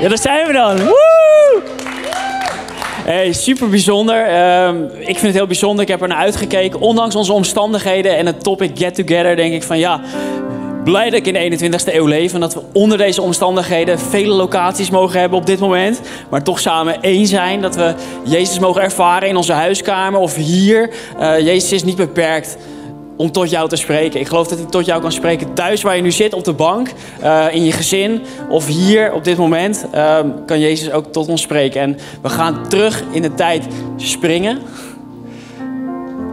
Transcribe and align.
Ja, 0.00 0.08
daar 0.08 0.18
zijn 0.18 0.46
we 0.46 0.52
dan. 0.52 0.76
Woe! 0.76 1.62
Hey, 3.04 3.32
super 3.32 3.68
bijzonder. 3.68 4.26
Ehm, 4.26 4.84
ik 4.84 5.04
vind 5.04 5.20
het 5.20 5.34
heel 5.34 5.46
bijzonder. 5.46 5.82
Ik 5.82 5.90
heb 5.90 6.02
er 6.02 6.08
naar 6.08 6.18
uitgekeken. 6.18 6.80
Ondanks 6.80 7.14
onze 7.14 7.32
omstandigheden 7.32 8.16
en 8.16 8.26
het 8.26 8.42
topic 8.42 8.70
Get 8.78 8.94
Together, 8.94 9.36
denk 9.36 9.52
ik 9.52 9.62
van 9.62 9.78
ja. 9.78 10.00
Blij 10.84 11.10
dat 11.10 11.18
ik 11.18 11.26
in 11.26 11.32
de 11.32 11.68
21ste 11.68 11.94
eeuw 11.94 12.06
leef 12.06 12.34
en 12.34 12.40
dat 12.40 12.54
we 12.54 12.60
onder 12.72 12.98
deze 12.98 13.22
omstandigheden 13.22 13.98
vele 13.98 14.34
locaties 14.34 14.90
mogen 14.90 15.20
hebben 15.20 15.38
op 15.38 15.46
dit 15.46 15.58
moment. 15.58 16.00
Maar 16.30 16.42
toch 16.42 16.60
samen 16.60 17.02
één 17.02 17.26
zijn. 17.26 17.60
Dat 17.60 17.76
we 17.76 17.94
Jezus 18.24 18.58
mogen 18.58 18.82
ervaren 18.82 19.28
in 19.28 19.36
onze 19.36 19.52
huiskamer 19.52 20.20
of 20.20 20.34
hier. 20.34 20.90
Eh, 21.18 21.38
Jezus 21.38 21.72
is 21.72 21.84
niet 21.84 21.96
beperkt 21.96 22.56
om 23.20 23.32
tot 23.32 23.50
jou 23.50 23.68
te 23.68 23.76
spreken. 23.76 24.20
Ik 24.20 24.28
geloof 24.28 24.48
dat 24.48 24.58
hij 24.58 24.66
tot 24.66 24.86
jou 24.86 25.00
kan 25.00 25.12
spreken 25.12 25.54
thuis 25.54 25.82
waar 25.82 25.96
je 25.96 26.02
nu 26.02 26.12
zit 26.12 26.34
op 26.34 26.44
de 26.44 26.52
bank, 26.52 26.92
uh, 27.22 27.46
in 27.50 27.64
je 27.64 27.72
gezin 27.72 28.22
of 28.48 28.66
hier 28.66 29.12
op 29.12 29.24
dit 29.24 29.36
moment. 29.36 29.84
Uh, 29.94 30.18
kan 30.46 30.60
Jezus 30.60 30.92
ook 30.92 31.12
tot 31.12 31.28
ons 31.28 31.42
spreken. 31.42 31.80
En 31.80 31.98
we 32.22 32.28
gaan 32.28 32.68
terug 32.68 33.02
in 33.10 33.22
de 33.22 33.34
tijd 33.34 33.66
springen. 33.96 34.58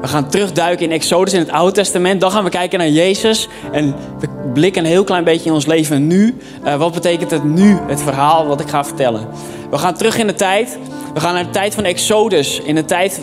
We 0.02 0.07
gaan 0.07 0.29
terugduiken 0.29 0.85
in 0.85 0.91
Exodus 0.91 1.34
in 1.34 1.39
het 1.39 1.52
Oude 1.52 1.71
Testament. 1.71 2.21
Dan 2.21 2.31
gaan 2.31 2.43
we 2.43 2.49
kijken 2.49 2.79
naar 2.79 2.90
Jezus. 2.90 3.48
En 3.71 3.95
we 4.20 4.27
blikken 4.54 4.84
een 4.84 4.90
heel 4.90 5.04
klein 5.04 5.23
beetje 5.23 5.49
in 5.49 5.55
ons 5.55 5.65
leven 5.65 6.07
nu. 6.07 6.38
Uh, 6.65 6.76
wat 6.76 6.93
betekent 6.93 7.31
het 7.31 7.43
nu, 7.43 7.77
het 7.88 8.01
verhaal 8.01 8.48
wat 8.48 8.59
ik 8.59 8.70
ga 8.70 8.85
vertellen? 8.85 9.27
We 9.70 9.77
gaan 9.77 9.93
terug 9.93 10.17
in 10.17 10.27
de 10.27 10.34
tijd. 10.34 10.77
We 11.13 11.20
gaan 11.20 11.34
naar 11.34 11.45
de 11.45 11.49
tijd 11.49 11.76
van 11.76 11.84
Exodus. 11.84 12.59
In 12.59 12.76
de 12.76 12.85
tijd 12.85 13.21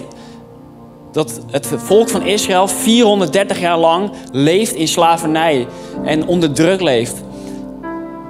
dat 1.14 1.40
het 1.50 1.68
volk 1.76 2.08
van 2.08 2.22
Israël 2.22 2.68
430 2.68 3.60
jaar 3.60 3.78
lang 3.78 4.10
leeft 4.32 4.74
in 4.74 4.88
slavernij 4.88 5.66
en 6.04 6.26
onder 6.26 6.52
druk 6.52 6.80
leeft. 6.80 7.22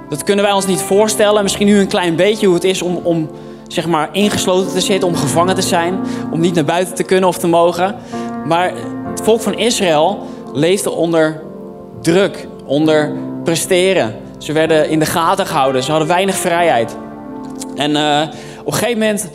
Dat 0.09 0.23
kunnen 0.23 0.45
wij 0.45 0.53
ons 0.53 0.65
niet 0.65 0.81
voorstellen. 0.81 1.43
Misschien 1.43 1.67
nu 1.67 1.79
een 1.79 1.87
klein 1.87 2.15
beetje 2.15 2.45
hoe 2.45 2.55
het 2.55 2.63
is 2.63 2.81
om, 2.81 2.99
om 3.03 3.29
zeg 3.67 3.87
maar 3.87 4.09
ingesloten 4.11 4.71
te 4.71 4.81
zitten, 4.81 5.07
om 5.07 5.15
gevangen 5.15 5.55
te 5.55 5.61
zijn, 5.61 5.99
om 6.31 6.39
niet 6.39 6.55
naar 6.55 6.65
buiten 6.65 6.95
te 6.95 7.03
kunnen 7.03 7.29
of 7.29 7.37
te 7.37 7.47
mogen. 7.47 7.95
Maar 8.47 8.73
het 9.09 9.21
volk 9.23 9.41
van 9.41 9.57
Israël 9.57 10.27
leefde 10.53 10.91
onder 10.91 11.41
druk, 12.01 12.47
onder 12.65 13.11
presteren. 13.43 14.15
Ze 14.37 14.53
werden 14.53 14.89
in 14.89 14.99
de 14.99 15.05
gaten 15.05 15.45
gehouden, 15.45 15.83
ze 15.83 15.91
hadden 15.91 16.07
weinig 16.07 16.35
vrijheid. 16.35 16.95
En 17.75 17.91
uh, 17.91 18.21
op 18.59 18.67
een 18.67 18.73
gegeven 18.73 18.99
moment 18.99 19.29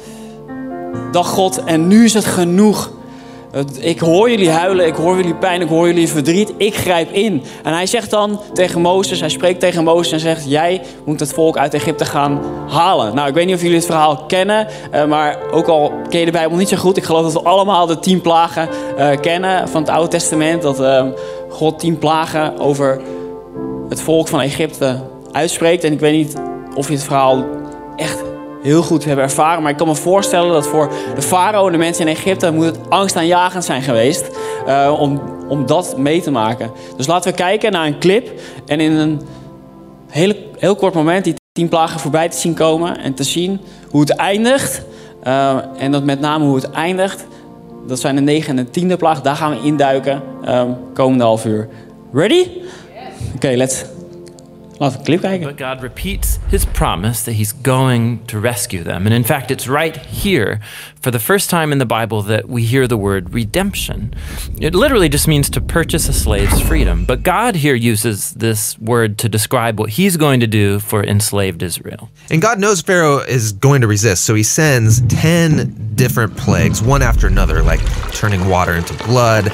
dacht 1.13 1.31
God, 1.31 1.65
en 1.65 1.89
nu 1.89 2.05
is 2.05 2.15
het 2.15 2.25
genoeg. 2.25 2.99
Ik 3.81 4.01
hoor 4.01 4.31
jullie 4.31 4.51
huilen, 4.51 4.87
ik 4.87 4.95
hoor 4.95 5.17
jullie 5.17 5.35
pijn, 5.35 5.61
ik 5.61 5.69
hoor 5.69 5.87
jullie 5.87 6.09
verdriet. 6.09 6.53
Ik 6.57 6.75
grijp 6.75 7.13
in. 7.13 7.43
En 7.63 7.73
hij 7.73 7.87
zegt 7.87 8.11
dan 8.11 8.41
tegen 8.53 8.81
Mozes, 8.81 9.21
hij 9.21 9.29
spreekt 9.29 9.61
tegen 9.61 9.85
Mozes 9.85 10.13
en 10.13 10.21
zegt: 10.21 10.51
Jij 10.51 10.83
moet 11.05 11.21
het 11.21 11.33
volk 11.33 11.57
uit 11.57 11.75
Egypte 11.75 12.05
gaan 12.05 12.41
halen. 12.69 13.15
Nou, 13.15 13.29
ik 13.29 13.35
weet 13.35 13.47
niet 13.47 13.55
of 13.55 13.61
jullie 13.61 13.77
het 13.77 13.87
verhaal 13.87 14.17
kennen, 14.27 14.67
uh, 14.95 15.05
maar 15.05 15.39
ook 15.51 15.67
al 15.67 15.93
ken 16.09 16.19
je 16.19 16.25
de 16.25 16.33
Bijbel 16.33 16.57
niet 16.57 16.69
zo 16.69 16.77
goed, 16.77 16.97
ik 16.97 17.05
geloof 17.05 17.23
dat 17.23 17.33
we 17.33 17.49
allemaal 17.49 17.87
de 17.87 17.99
tien 17.99 18.21
plagen 18.21 18.69
uh, 18.99 19.11
kennen 19.21 19.69
van 19.69 19.81
het 19.81 19.91
Oude 19.91 20.09
Testament. 20.09 20.63
Dat 20.63 20.81
uh, 20.81 21.05
God 21.49 21.79
tien 21.79 21.99
plagen 21.99 22.59
over 22.59 23.01
het 23.89 24.01
volk 24.01 24.29
van 24.29 24.41
Egypte 24.41 25.01
uitspreekt. 25.33 25.85
En 25.85 25.93
ik 25.93 26.01
weet 26.01 26.17
niet 26.17 26.35
of 26.75 26.87
je 26.89 26.95
het 26.95 27.05
verhaal 27.05 27.45
echt 27.97 28.30
heel 28.63 28.83
goed 28.83 29.05
hebben 29.05 29.25
ervaren. 29.25 29.63
Maar 29.63 29.71
ik 29.71 29.77
kan 29.77 29.87
me 29.87 29.95
voorstellen 29.95 30.53
dat 30.53 30.67
voor 30.67 30.91
de 31.15 31.23
farao 31.23 31.67
en 31.67 31.73
de 31.73 31.79
mensen 31.79 32.07
in 32.07 32.15
Egypte 32.15 32.53
moet 32.53 32.65
het 32.65 32.79
angstaanjagend 32.89 33.65
zijn 33.65 33.83
geweest 33.83 34.31
uh, 34.67 34.97
om, 34.99 35.21
om 35.49 35.67
dat 35.67 35.97
mee 35.97 36.21
te 36.21 36.31
maken. 36.31 36.71
Dus 36.97 37.07
laten 37.07 37.31
we 37.31 37.37
kijken 37.37 37.73
naar 37.73 37.87
een 37.87 37.99
clip 37.99 38.41
en 38.67 38.81
in 38.81 38.93
een 38.93 39.21
heel, 40.11 40.35
heel 40.59 40.77
kort 40.77 40.95
moment 40.95 41.25
die 41.25 41.35
tien 41.53 41.69
plagen 41.69 42.01
voorbij 42.01 42.29
te 42.29 42.37
zien 42.37 42.55
komen 42.55 42.99
en 42.99 43.15
te 43.15 43.25
zien 43.25 43.61
hoe 43.91 44.01
het 44.01 44.11
eindigt. 44.11 44.83
Uh, 45.27 45.57
en 45.79 45.93
dat 45.93 46.05
met 46.05 46.21
name 46.21 46.45
hoe 46.45 46.55
het 46.55 46.71
eindigt, 46.71 47.27
dat 47.87 48.01
zijn 48.01 48.15
de 48.15 48.21
negen 48.21 48.59
en 48.59 48.65
de 48.65 48.71
tiende 48.71 48.97
plaag. 48.97 49.23
Daar 49.23 49.37
gaan 49.37 49.51
we 49.51 49.61
induiken 49.63 50.23
um, 50.49 50.77
komende 50.95 51.25
half 51.25 51.45
uur. 51.45 51.69
Ready? 52.13 52.41
Oké, 52.41 53.35
okay, 53.35 53.57
let's 53.57 53.85
Laten 54.81 54.99
we 55.01 55.05
clip 55.05 55.21
kijken. 55.21 55.45
But 55.45 55.57
God 55.57 55.83
repeats 55.83 56.39
his 56.49 56.65
promise 56.65 57.23
that 57.25 57.33
he's 57.35 57.53
going 57.53 58.25
to 58.27 58.41
rescue 58.41 58.83
them. 58.83 59.07
And 59.07 59.15
in 59.15 59.25
fact, 59.25 59.51
it's 59.51 59.69
right 59.69 59.95
here, 59.97 60.59
for 61.01 61.11
the 61.11 61.19
first 61.19 61.51
time 61.51 61.71
in 61.71 61.79
the 61.79 61.87
Bible, 61.87 62.23
that 62.23 62.49
we 62.49 62.65
hear 62.65 62.87
the 62.87 62.97
word 62.97 63.35
redemption. 63.35 64.15
It 64.59 64.75
literally 64.75 65.11
just 65.11 65.29
means 65.29 65.51
to 65.51 65.61
purchase 65.61 66.09
a 66.09 66.15
slave's 66.15 66.61
freedom. 66.63 67.05
But 67.05 67.23
God 67.23 67.57
here 67.57 67.75
uses 67.75 68.33
this 68.33 68.79
word 68.79 69.19
to 69.19 69.29
describe 69.29 69.79
what 69.79 69.91
he's 69.91 70.17
going 70.17 70.41
to 70.41 70.47
do 70.47 70.81
for 70.81 71.05
enslaved 71.05 71.63
Israel. 71.63 72.09
And 72.31 72.41
God 72.41 72.59
knows 72.59 72.81
Pharaoh 72.81 73.19
is 73.19 73.53
going 73.53 73.83
to 73.83 73.87
resist, 73.87 74.25
so 74.25 74.35
he 74.35 74.43
sends 74.43 75.03
10 75.09 75.93
different 75.95 76.37
plagues, 76.39 76.83
one 76.83 77.03
after 77.03 77.27
another, 77.27 77.63
like 77.63 77.81
turning 78.13 78.49
water 78.49 78.73
into 78.73 78.95
blood, 79.05 79.53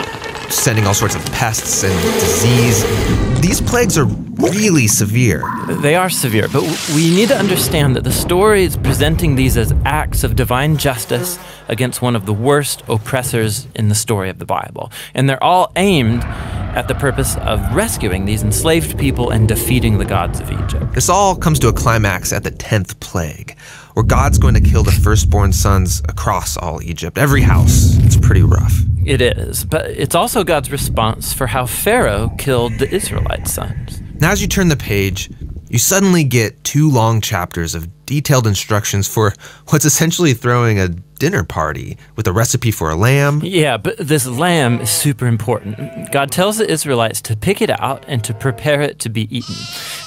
sending 0.50 0.86
all 0.86 0.94
sorts 0.94 1.16
of 1.16 1.24
pests 1.32 1.82
and 1.82 2.00
disease. 2.20 3.25
These 3.46 3.60
plagues 3.60 3.96
are 3.96 4.06
really 4.06 4.88
severe. 4.88 5.48
They 5.68 5.94
are 5.94 6.10
severe, 6.10 6.48
but 6.48 6.62
we 6.96 7.14
need 7.14 7.28
to 7.28 7.38
understand 7.38 7.94
that 7.94 8.02
the 8.02 8.10
story 8.10 8.64
is 8.64 8.76
presenting 8.76 9.36
these 9.36 9.56
as 9.56 9.72
acts 9.84 10.24
of 10.24 10.34
divine 10.34 10.76
justice 10.76 11.38
against 11.68 12.02
one 12.02 12.16
of 12.16 12.26
the 12.26 12.32
worst 12.32 12.82
oppressors 12.88 13.68
in 13.76 13.88
the 13.88 13.94
story 13.94 14.30
of 14.30 14.40
the 14.40 14.46
Bible. 14.46 14.90
And 15.14 15.30
they're 15.30 15.42
all 15.42 15.70
aimed 15.76 16.24
at 16.24 16.88
the 16.88 16.96
purpose 16.96 17.36
of 17.36 17.60
rescuing 17.72 18.24
these 18.24 18.42
enslaved 18.42 18.98
people 18.98 19.30
and 19.30 19.46
defeating 19.46 19.98
the 19.98 20.04
gods 20.04 20.40
of 20.40 20.50
Egypt. 20.50 20.92
This 20.92 21.08
all 21.08 21.36
comes 21.36 21.60
to 21.60 21.68
a 21.68 21.72
climax 21.72 22.32
at 22.32 22.42
the 22.42 22.50
10th 22.50 22.98
plague, 22.98 23.56
where 23.94 24.04
God's 24.04 24.38
going 24.38 24.54
to 24.54 24.60
kill 24.60 24.82
the 24.82 24.90
firstborn 24.90 25.52
sons 25.52 26.00
across 26.08 26.56
all 26.56 26.82
Egypt, 26.82 27.16
every 27.16 27.42
house. 27.42 27.96
It's 27.98 28.16
pretty 28.16 28.42
rough. 28.42 28.74
It 29.06 29.20
is, 29.20 29.64
but 29.64 29.88
it's 29.90 30.16
also 30.16 30.42
God's 30.42 30.72
response 30.72 31.32
for 31.32 31.46
how 31.46 31.64
Pharaoh 31.64 32.34
killed 32.38 32.80
the 32.80 32.92
Israelite 32.92 33.46
sons. 33.46 34.02
Now, 34.20 34.32
as 34.32 34.42
you 34.42 34.48
turn 34.48 34.66
the 34.66 34.76
page, 34.76 35.30
you 35.68 35.78
suddenly 35.78 36.24
get 36.24 36.64
two 36.64 36.90
long 36.90 37.20
chapters 37.20 37.76
of 37.76 38.04
detailed 38.04 38.48
instructions 38.48 39.06
for 39.06 39.32
what's 39.68 39.84
essentially 39.84 40.34
throwing 40.34 40.80
a 40.80 40.88
dinner 41.18 41.44
party 41.44 41.96
with 42.14 42.26
a 42.26 42.32
recipe 42.32 42.70
for 42.70 42.90
a 42.90 42.96
lamb. 42.96 43.40
Yeah, 43.42 43.76
but 43.76 43.96
this 43.98 44.26
lamb 44.26 44.80
is 44.80 44.90
super 44.90 45.26
important. 45.26 46.12
God 46.12 46.30
tells 46.30 46.58
the 46.58 46.70
Israelites 46.70 47.20
to 47.22 47.36
pick 47.36 47.60
it 47.60 47.70
out 47.70 48.04
and 48.06 48.22
to 48.24 48.34
prepare 48.34 48.80
it 48.82 48.98
to 49.00 49.08
be 49.08 49.34
eaten. 49.36 49.56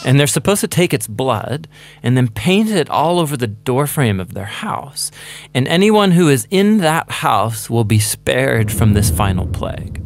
And 0.06 0.20
they're 0.20 0.28
supposed 0.28 0.62
to 0.62 0.68
take 0.68 0.94
its 0.94 1.08
blood 1.08 1.68
and 2.02 2.16
then 2.16 2.30
paint 2.30 2.70
it 2.70 2.90
all 2.90 3.20
over 3.20 3.36
the 3.36 3.48
doorframe 3.48 4.20
of 4.20 4.34
their 4.34 4.46
house. 4.46 5.12
And 5.54 5.68
anyone 5.68 6.12
who 6.12 6.30
is 6.30 6.48
in 6.50 6.78
that 6.80 7.10
house 7.12 7.70
will 7.70 7.84
be 7.84 8.00
spared 8.00 8.72
from 8.72 8.94
this 8.94 9.10
final 9.10 9.48
plague. 9.48 10.02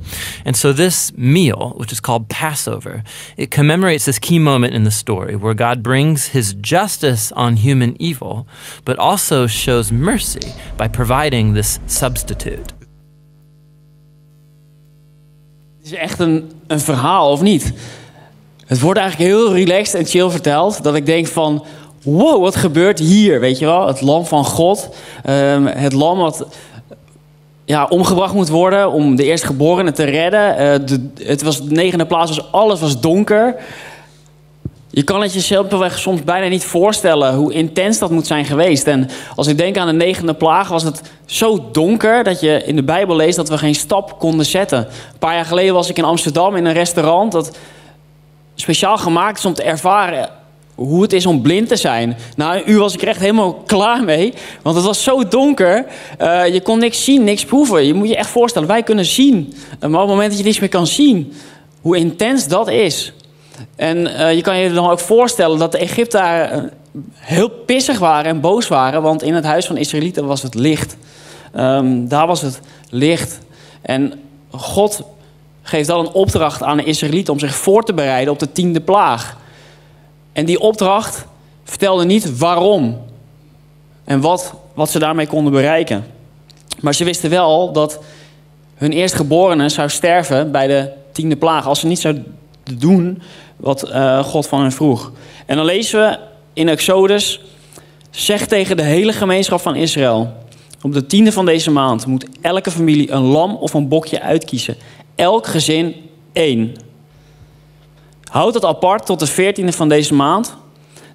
And 0.45 0.55
so 0.55 0.73
this 0.73 1.15
meal, 1.17 1.73
which 1.77 1.91
is 1.91 1.99
called 1.99 2.29
Passover, 2.29 3.03
it 3.37 3.51
commemorates 3.51 4.05
this 4.05 4.19
key 4.19 4.39
moment 4.39 4.73
in 4.73 4.83
the 4.83 4.91
story 4.91 5.35
where 5.35 5.53
God 5.53 5.83
brings 5.83 6.27
his 6.27 6.53
justice 6.55 7.31
on 7.33 7.57
human 7.57 7.95
evil, 8.01 8.47
but 8.85 8.97
also 8.99 9.47
shows 9.47 9.91
mercy 9.91 10.53
by 10.77 10.87
providing 10.93 11.53
this 11.53 11.77
substitute. 11.85 12.73
Het 15.77 15.91
is 15.91 15.93
echt 15.93 16.19
een, 16.19 16.51
een 16.67 16.79
verhaal, 16.79 17.31
of 17.31 17.41
niet? 17.41 17.73
Het 18.65 18.79
wordt 18.79 18.99
eigenlijk 18.99 19.29
heel 19.29 19.53
relaxed 19.53 19.99
en 19.99 20.05
chill 20.05 20.29
verteld. 20.29 20.83
Dat 20.83 20.95
ik 20.95 21.05
denk 21.05 21.27
van, 21.27 21.65
wow, 22.03 22.41
wat 22.41 22.55
gebeurt 22.55 22.99
hier? 22.99 23.39
Weet 23.39 23.59
je 23.59 23.65
wel, 23.65 23.87
het 23.87 24.01
lam 24.01 24.25
van 24.25 24.45
God. 24.45 24.89
Um, 25.29 25.65
het 25.65 25.93
lam 25.93 26.17
wat 26.17 26.45
ja, 27.65 27.85
omgebracht 27.85 28.33
moet 28.33 28.49
worden 28.49 28.91
om 28.91 29.15
de 29.15 29.23
eerstgeborene 29.23 29.91
te 29.91 30.03
redden. 30.03 30.85
De, 30.85 31.09
het 31.23 31.41
was 31.41 31.63
de 31.63 31.71
negende 31.71 32.05
plaats, 32.05 32.35
was 32.35 32.51
alles 32.51 32.79
was 32.79 33.01
donker. 33.01 33.55
Je 34.95 35.03
kan 35.03 35.21
het 35.21 35.33
jezelf 35.33 35.67
soms 35.93 36.23
bijna 36.23 36.47
niet 36.47 36.63
voorstellen 36.63 37.35
hoe 37.35 37.53
intens 37.53 37.99
dat 37.99 38.11
moet 38.11 38.27
zijn 38.27 38.45
geweest. 38.45 38.87
En 38.87 39.09
als 39.35 39.47
ik 39.47 39.57
denk 39.57 39.77
aan 39.77 39.87
de 39.87 39.93
negende 39.93 40.33
plaag, 40.33 40.67
was 40.67 40.83
het 40.83 41.01
zo 41.25 41.69
donker 41.71 42.23
dat 42.23 42.39
je 42.39 42.63
in 42.65 42.75
de 42.75 42.83
Bijbel 42.83 43.15
leest 43.15 43.35
dat 43.35 43.49
we 43.49 43.57
geen 43.57 43.75
stap 43.75 44.19
konden 44.19 44.45
zetten. 44.45 44.77
Een 44.77 45.19
paar 45.19 45.35
jaar 45.35 45.45
geleden 45.45 45.73
was 45.73 45.89
ik 45.89 45.97
in 45.97 46.03
Amsterdam 46.03 46.55
in 46.55 46.65
een 46.65 46.73
restaurant 46.73 47.31
dat 47.31 47.57
speciaal 48.55 48.97
gemaakt 48.97 49.37
is 49.37 49.45
om 49.45 49.53
te 49.53 49.63
ervaren 49.63 50.29
hoe 50.75 51.01
het 51.01 51.13
is 51.13 51.25
om 51.25 51.41
blind 51.41 51.67
te 51.67 51.75
zijn. 51.75 52.17
Een 52.37 52.71
uur 52.71 52.79
was 52.79 52.93
ik 52.93 53.01
er 53.01 53.07
echt 53.07 53.19
helemaal 53.19 53.53
klaar 53.53 54.03
mee, 54.03 54.33
want 54.61 54.75
het 54.75 54.85
was 54.85 55.03
zo 55.03 55.27
donker. 55.27 55.85
Uh, 56.21 56.53
je 56.53 56.61
kon 56.61 56.79
niks 56.79 57.03
zien, 57.03 57.23
niks 57.23 57.45
proeven. 57.45 57.85
Je 57.85 57.93
moet 57.93 58.09
je 58.09 58.15
echt 58.15 58.29
voorstellen, 58.29 58.67
wij 58.67 58.83
kunnen 58.83 59.05
zien. 59.05 59.53
Maar 59.79 59.89
op 59.89 59.99
het 59.99 60.07
moment 60.07 60.29
dat 60.29 60.37
je 60.37 60.45
niks 60.45 60.59
meer 60.59 60.69
kan 60.69 60.87
zien, 60.87 61.33
hoe 61.81 61.97
intens 61.97 62.47
dat 62.47 62.69
is. 62.69 63.13
En 63.75 63.97
uh, 63.97 64.33
je 64.33 64.41
kan 64.41 64.57
je 64.57 64.73
dan 64.73 64.89
ook 64.89 64.99
voorstellen 64.99 65.59
dat 65.59 65.71
de 65.71 65.77
Egyptenaren 65.77 66.71
heel 67.13 67.49
pissig 67.49 67.99
waren 67.99 68.31
en 68.31 68.41
boos 68.41 68.67
waren, 68.67 69.01
want 69.01 69.23
in 69.23 69.33
het 69.33 69.45
huis 69.45 69.65
van 69.65 69.77
Israëlieten 69.77 70.25
was 70.25 70.41
het 70.41 70.55
licht. 70.55 70.97
Um, 71.55 72.07
daar 72.07 72.27
was 72.27 72.41
het 72.41 72.59
licht. 72.89 73.39
En 73.81 74.13
God 74.51 75.01
geeft 75.61 75.87
dan 75.87 75.99
een 75.99 76.11
opdracht 76.11 76.63
aan 76.63 76.77
de 76.77 76.83
Israëlieten 76.83 77.33
om 77.33 77.39
zich 77.39 77.55
voor 77.55 77.83
te 77.83 77.93
bereiden 77.93 78.33
op 78.33 78.39
de 78.39 78.51
tiende 78.51 78.81
plaag. 78.81 79.37
En 80.31 80.45
die 80.45 80.59
opdracht 80.59 81.25
vertelden 81.63 82.07
niet 82.07 82.37
waarom 82.37 83.01
en 84.03 84.21
wat, 84.21 84.53
wat 84.73 84.89
ze 84.89 84.99
daarmee 84.99 85.27
konden 85.27 85.53
bereiken. 85.53 86.05
Maar 86.79 86.93
ze 86.93 87.03
wisten 87.03 87.29
wel 87.29 87.71
dat 87.71 87.99
hun 88.75 88.91
eerstgeborene 88.91 89.69
zou 89.69 89.89
sterven 89.89 90.51
bij 90.51 90.67
de 90.67 90.89
tiende 91.11 91.35
plaag 91.35 91.67
als 91.67 91.79
ze 91.79 91.87
niet 91.87 91.99
zouden 92.63 92.87
doen 92.87 93.21
wat 93.57 93.89
uh, 93.89 94.23
God 94.23 94.47
van 94.47 94.61
hen 94.61 94.71
vroeg. 94.71 95.11
En 95.45 95.55
dan 95.55 95.65
lezen 95.65 95.99
we 95.99 96.19
in 96.53 96.69
Exodus: 96.69 97.41
zeg 98.09 98.45
tegen 98.45 98.77
de 98.77 98.83
hele 98.83 99.13
gemeenschap 99.13 99.61
van 99.61 99.75
Israël: 99.75 100.33
op 100.81 100.93
de 100.93 101.05
tiende 101.05 101.31
van 101.31 101.45
deze 101.45 101.71
maand 101.71 102.05
moet 102.05 102.25
elke 102.41 102.71
familie 102.71 103.11
een 103.11 103.23
lam 103.23 103.55
of 103.55 103.73
een 103.73 103.87
bokje 103.87 104.21
uitkiezen. 104.21 104.75
Elk 105.15 105.47
gezin 105.47 105.95
één. 106.33 106.75
Houd 108.23 108.53
dat 108.53 108.65
apart 108.65 109.05
tot 109.05 109.19
de 109.19 109.27
veertiende 109.27 109.71
van 109.71 109.89
deze 109.89 110.13
maand. 110.13 110.55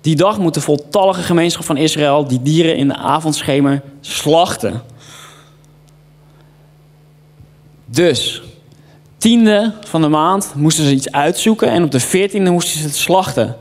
Die 0.00 0.16
dag 0.16 0.38
moet 0.38 0.54
de 0.54 0.60
voltallige 0.60 1.22
gemeenschap 1.22 1.64
van 1.64 1.76
Israël 1.76 2.26
die 2.26 2.42
dieren 2.42 2.76
in 2.76 2.88
de 2.88 2.96
avondschemer 2.96 3.82
slachten. 4.00 4.82
Dus, 7.84 8.42
tiende 9.18 9.72
van 9.86 10.02
de 10.02 10.08
maand 10.08 10.52
moesten 10.54 10.84
ze 10.84 10.90
iets 10.90 11.12
uitzoeken 11.12 11.70
en 11.70 11.82
op 11.82 11.90
de 11.90 12.00
veertiende 12.00 12.50
moesten 12.50 12.78
ze 12.78 12.86
het 12.86 12.96
slachten. 12.96 13.56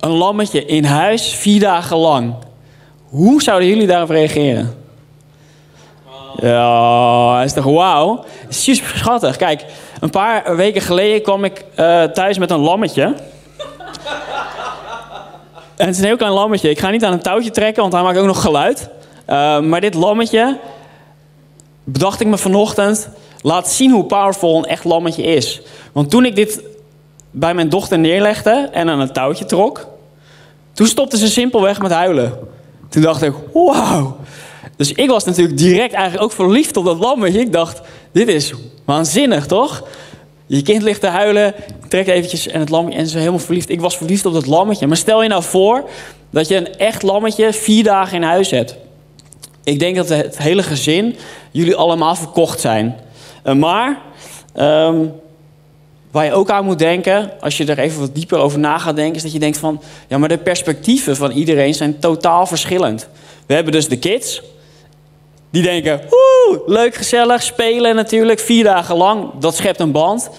Een 0.00 0.10
lammetje 0.10 0.64
in 0.64 0.84
huis, 0.84 1.34
vier 1.34 1.60
dagen 1.60 1.96
lang. 1.96 2.34
Hoe 3.08 3.42
zouden 3.42 3.68
jullie 3.68 3.86
daarop 3.86 4.10
reageren? 4.10 4.74
Ja, 6.40 7.42
is 7.42 7.52
toch 7.52 7.64
wauw? 7.64 8.24
Super 8.48 8.98
schattig. 8.98 9.36
Kijk, 9.36 9.64
een 10.00 10.10
paar 10.10 10.56
weken 10.56 10.80
geleden 10.80 11.22
kwam 11.22 11.44
ik 11.44 11.64
uh, 11.76 12.02
thuis 12.02 12.38
met 12.38 12.50
een 12.50 12.58
lammetje. 12.58 13.02
en 15.76 15.86
het 15.86 15.88
is 15.88 15.98
een 15.98 16.04
heel 16.04 16.16
klein 16.16 16.32
lammetje. 16.32 16.70
Ik 16.70 16.78
ga 16.78 16.90
niet 16.90 17.04
aan 17.04 17.12
een 17.12 17.22
touwtje 17.22 17.50
trekken, 17.50 17.82
want 17.82 17.94
hij 17.94 18.02
maakt 18.02 18.18
ook 18.18 18.26
nog 18.26 18.40
geluid. 18.40 18.88
Uh, 19.28 19.60
maar 19.60 19.80
dit 19.80 19.94
lammetje, 19.94 20.58
bedacht 21.84 22.20
ik 22.20 22.26
me 22.26 22.38
vanochtend, 22.38 23.08
laat 23.42 23.70
zien 23.70 23.90
hoe 23.90 24.04
powerful 24.04 24.56
een 24.56 24.64
echt 24.64 24.84
lammetje 24.84 25.22
is. 25.22 25.60
Want 25.92 26.10
toen 26.10 26.24
ik 26.24 26.36
dit 26.36 26.62
bij 27.30 27.54
mijn 27.54 27.68
dochter 27.68 27.98
neerlegde 27.98 28.68
en 28.72 28.88
aan 28.88 29.00
een 29.00 29.12
touwtje 29.12 29.44
trok, 29.44 29.86
toen 30.72 30.86
stopte 30.86 31.16
ze 31.18 31.28
simpelweg 31.28 31.80
met 31.80 31.90
huilen. 31.90 32.38
Toen 32.88 33.02
dacht 33.02 33.22
ik, 33.22 33.32
wauw. 33.52 34.16
Dus 34.76 34.92
ik 34.92 35.08
was 35.08 35.24
natuurlijk 35.24 35.58
direct 35.58 35.92
eigenlijk 35.92 36.24
ook 36.24 36.32
verliefd 36.32 36.76
op 36.76 36.84
dat 36.84 36.98
lammetje. 36.98 37.40
Ik 37.40 37.52
dacht, 37.52 37.80
dit 38.12 38.28
is 38.28 38.52
waanzinnig, 38.84 39.46
toch? 39.46 39.82
Je 40.46 40.62
kind 40.62 40.82
ligt 40.82 41.00
te 41.00 41.06
huilen, 41.06 41.54
trekt 41.88 42.08
eventjes 42.08 42.48
en 42.48 42.60
het 42.60 42.68
lammetje 42.68 42.98
en 42.98 43.06
ze 43.06 43.12
is 43.12 43.18
helemaal 43.18 43.38
verliefd. 43.38 43.68
Ik 43.68 43.80
was 43.80 43.96
verliefd 43.96 44.26
op 44.26 44.32
dat 44.32 44.46
lammetje. 44.46 44.86
Maar 44.86 44.96
stel 44.96 45.22
je 45.22 45.28
nou 45.28 45.42
voor 45.42 45.88
dat 46.30 46.48
je 46.48 46.56
een 46.56 46.76
echt 46.76 47.02
lammetje 47.02 47.52
vier 47.52 47.84
dagen 47.84 48.16
in 48.16 48.22
huis 48.22 48.50
hebt. 48.50 48.76
Ik 49.64 49.78
denk 49.78 49.96
dat 49.96 50.08
het 50.08 50.38
hele 50.38 50.62
gezin, 50.62 51.16
jullie 51.50 51.76
allemaal 51.76 52.14
verkocht 52.14 52.60
zijn. 52.60 52.96
Eh, 53.48 53.54
maar 53.54 53.98
um, 54.56 55.12
waar 56.10 56.24
je 56.24 56.32
ook 56.32 56.50
aan 56.50 56.64
moet 56.64 56.78
denken, 56.78 57.30
als 57.40 57.56
je 57.56 57.64
er 57.64 57.78
even 57.78 58.00
wat 58.00 58.14
dieper 58.14 58.38
over 58.38 58.58
na 58.58 58.78
gaat 58.78 58.96
denken, 58.96 59.16
is 59.16 59.22
dat 59.22 59.32
je 59.32 59.38
denkt 59.38 59.58
van, 59.58 59.80
ja, 60.08 60.18
maar 60.18 60.28
de 60.28 60.38
perspectieven 60.38 61.16
van 61.16 61.30
iedereen 61.30 61.74
zijn 61.74 61.98
totaal 61.98 62.46
verschillend. 62.46 63.08
We 63.46 63.54
hebben 63.54 63.72
dus 63.72 63.88
de 63.88 63.98
kids, 63.98 64.42
die 65.50 65.62
denken, 65.62 66.00
oeh, 66.00 66.58
leuk, 66.66 66.94
gezellig, 66.94 67.42
spelen 67.42 67.94
natuurlijk, 67.94 68.40
vier 68.40 68.64
dagen 68.64 68.96
lang, 68.96 69.30
dat 69.38 69.56
schept 69.56 69.80
een 69.80 69.92
band. 69.92 70.30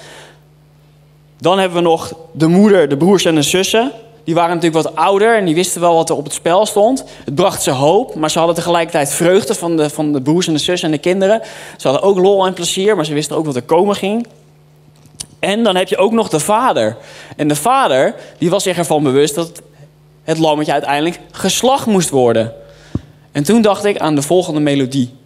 Dan 1.38 1.60
hebben 1.60 1.78
we 1.78 1.84
nog 1.84 2.14
de 2.32 2.48
moeder, 2.48 2.90
de 2.90 2.98
broers 2.98 3.26
en 3.26 3.36
de 3.36 3.42
zussen. 3.42 3.92
Die 4.24 4.36
waren 4.36 4.56
natuurlijk 4.56 4.84
wat 4.84 4.96
ouder 4.96 5.38
en 5.38 5.46
die 5.46 5.56
wisten 5.56 5.82
wel 5.82 5.96
wat 5.96 6.10
er 6.10 6.16
op 6.16 6.24
het 6.24 6.34
spel 6.34 6.66
stond. 6.66 7.04
Het 7.26 7.36
bracht 7.36 7.64
ze 7.64 7.72
hoop, 7.72 8.16
maar 8.16 8.32
ze 8.32 8.38
hadden 8.38 8.56
tegelijkertijd 8.56 9.10
vreugde 9.10 9.56
van 9.56 9.78
de, 9.78 9.90
van 9.90 10.14
de 10.14 10.22
broers 10.22 10.48
en 10.48 10.54
de 10.54 10.60
zussen 10.60 10.90
en 10.90 10.96
de 10.96 11.02
kinderen. 11.02 11.42
Ze 11.78 11.88
hadden 11.88 12.08
ook 12.08 12.18
lol 12.18 12.46
en 12.46 12.54
plezier, 12.54 12.96
maar 12.96 13.06
ze 13.06 13.14
wisten 13.14 13.36
ook 13.36 13.46
wat 13.46 13.56
er 13.56 13.62
komen 13.62 13.96
ging. 13.96 14.28
En 15.40 15.64
dan 15.64 15.76
heb 15.76 15.88
je 15.88 15.98
ook 15.98 16.12
nog 16.12 16.30
de 16.30 16.40
vader. 16.40 16.98
En 17.36 17.48
de 17.48 17.56
vader, 17.56 18.16
die 18.38 18.50
was 18.50 18.64
zich 18.64 18.78
ervan 18.78 19.04
bewust 19.04 19.36
dat 19.36 19.62
het 20.24 20.38
lammetje 20.38 20.72
uiteindelijk 20.72 21.20
geslacht 21.32 21.86
moest 21.86 22.10
worden. 22.10 22.54
En 23.32 23.44
toen 23.44 23.62
dacht 23.62 23.86
ik 23.86 23.98
aan 23.98 24.16
de 24.16 24.22
volgende 24.22 24.60
melodie. 24.60 25.18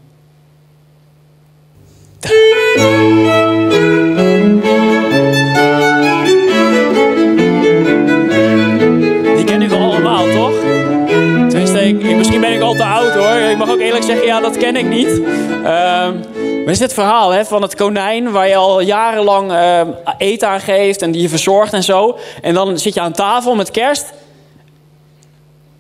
Ja, 14.21 14.39
dat 14.39 14.57
ken 14.57 14.75
ik 14.75 14.85
niet. 14.85 15.07
Uh, 15.07 15.63
maar 15.63 16.71
is 16.71 16.79
dit 16.79 16.93
verhaal 16.93 17.31
hè, 17.31 17.45
van 17.45 17.61
het 17.61 17.75
konijn 17.75 18.31
waar 18.31 18.47
je 18.47 18.55
al 18.55 18.79
jarenlang 18.79 19.51
uh, 19.51 19.81
eten 20.17 20.47
aan 20.47 20.59
geeft 20.59 21.01
en 21.01 21.11
die 21.11 21.21
je 21.21 21.29
verzorgt 21.29 21.73
en 21.73 21.83
zo. 21.83 22.17
En 22.41 22.53
dan 22.53 22.79
zit 22.79 22.93
je 22.93 23.01
aan 23.01 23.11
tafel 23.11 23.55
met 23.55 23.71
kerst. 23.71 24.13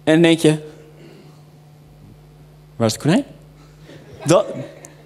En 0.03 0.13
dan 0.13 0.21
denk 0.21 0.39
je, 0.39 0.57
Waar 2.75 2.87
is 2.87 2.93
het 2.93 3.01
konijn? 3.01 3.25
Dat, 4.25 4.45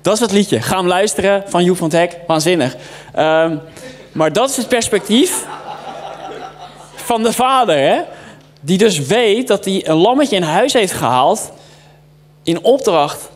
dat 0.01 0.13
is 0.13 0.19
het 0.19 0.31
liedje. 0.31 0.61
Ga 0.61 0.77
hem 0.77 0.87
luisteren 0.87 1.43
van 1.47 1.63
Joep 1.63 1.77
van 1.77 1.89
het 1.89 1.97
Hek. 1.97 2.17
Waanzinnig. 2.27 2.75
Um, 3.17 3.61
maar 4.11 4.33
dat 4.33 4.49
is 4.49 4.57
het 4.57 4.67
perspectief 4.67 5.45
van 6.95 7.23
de 7.23 7.33
vader. 7.33 7.77
Hè? 7.77 8.01
Die 8.61 8.77
dus 8.77 8.99
weet 8.99 9.47
dat 9.47 9.65
hij 9.65 9.87
een 9.87 9.95
lammetje 9.95 10.35
in 10.35 10.41
huis 10.41 10.73
heeft 10.73 10.93
gehaald. 10.93 11.51
In 12.47 12.63
opdracht 12.63 13.29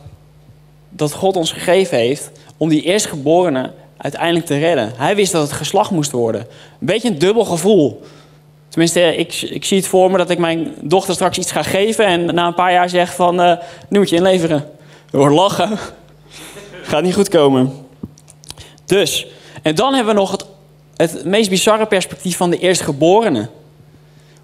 dat 0.88 1.12
God 1.12 1.36
ons 1.36 1.52
gegeven 1.52 1.98
heeft. 1.98 2.30
Om 2.56 2.68
die 2.68 2.82
eerstgeborene 2.82 3.72
uiteindelijk 3.96 4.46
te 4.46 4.58
redden. 4.58 4.92
Hij 4.96 5.16
wist 5.16 5.32
dat 5.32 5.42
het 5.42 5.52
geslacht 5.52 5.90
moest 5.90 6.10
worden. 6.10 6.40
Een 6.40 6.86
beetje 6.86 7.08
een 7.08 7.18
dubbel 7.18 7.44
gevoel. 7.44 8.02
Tenminste, 8.68 9.16
ik, 9.16 9.42
ik 9.42 9.64
zie 9.64 9.76
het 9.76 9.86
voor 9.86 10.10
me 10.10 10.16
dat 10.16 10.30
ik 10.30 10.38
mijn 10.38 10.74
dochter 10.80 11.14
straks 11.14 11.38
iets 11.38 11.52
ga 11.52 11.62
geven 11.62 12.06
en 12.06 12.34
na 12.34 12.46
een 12.46 12.54
paar 12.54 12.72
jaar 12.72 12.88
zeg 12.88 13.14
van, 13.14 13.40
uh, 13.40 13.56
nu 13.88 13.98
moet 13.98 14.08
je 14.08 14.16
inleveren. 14.16 14.68
Door 15.10 15.30
lachen. 15.30 15.78
Gaat 16.82 17.02
niet 17.02 17.14
goed 17.14 17.28
komen. 17.28 17.72
Dus, 18.84 19.26
en 19.62 19.74
dan 19.74 19.94
hebben 19.94 20.14
we 20.14 20.20
nog 20.20 20.30
het, 20.30 20.46
het 20.96 21.24
meest 21.24 21.50
bizarre 21.50 21.86
perspectief 21.86 22.36
van 22.36 22.50
de 22.50 22.58
eerstgeborene. 22.58 23.48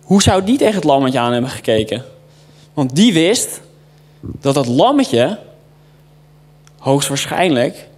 Hoe 0.02 0.22
zou 0.22 0.44
die 0.44 0.58
tegen 0.58 0.74
het 0.74 0.84
lammetje 0.84 1.18
aan 1.18 1.32
hebben 1.32 1.50
gekeken? 1.50 2.04
Want 2.74 2.96
die 2.96 3.12
wist 3.12 3.60
dat 4.20 4.54
dat 4.54 4.66
lammetje 4.66 5.38
hoogstwaarschijnlijk, 6.78 7.88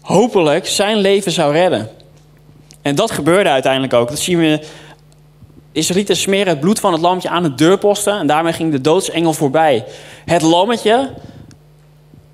hopelijk, 0.00 0.66
zijn 0.66 0.96
leven 0.96 1.32
zou 1.32 1.52
redden. 1.52 1.90
En 2.82 2.94
dat 2.94 3.10
gebeurde 3.10 3.50
uiteindelijk 3.50 3.92
ook. 3.92 4.08
Dat 4.08 4.18
zien 4.18 4.38
we 4.38 4.60
Israëlieten 5.72 6.16
smeren 6.16 6.48
het 6.48 6.60
bloed 6.60 6.80
van 6.80 6.92
het 6.92 7.02
lammetje 7.02 7.28
aan 7.28 7.42
de 7.42 7.54
deurposten 7.54 8.18
en 8.18 8.26
daarmee 8.26 8.52
ging 8.52 8.72
de 8.72 8.80
doodsengel 8.80 9.32
voorbij. 9.32 9.84
Het 10.24 10.42
lammetje 10.42 11.10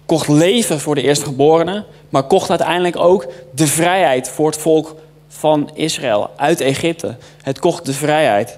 kocht 0.07 0.28
leven 0.28 0.80
voor 0.80 0.95
de 0.95 1.02
eerstgeborenen, 1.02 1.85
maar 2.09 2.23
kocht 2.23 2.50
uiteindelijk 2.50 2.97
ook 2.97 3.26
de 3.50 3.66
vrijheid 3.66 4.28
voor 4.28 4.47
het 4.47 4.59
volk 4.59 4.95
van 5.28 5.71
Israël 5.75 6.30
uit 6.37 6.61
Egypte. 6.61 7.16
Het 7.42 7.59
kocht 7.59 7.87
de 7.87 7.92
vrijheid. 7.92 8.57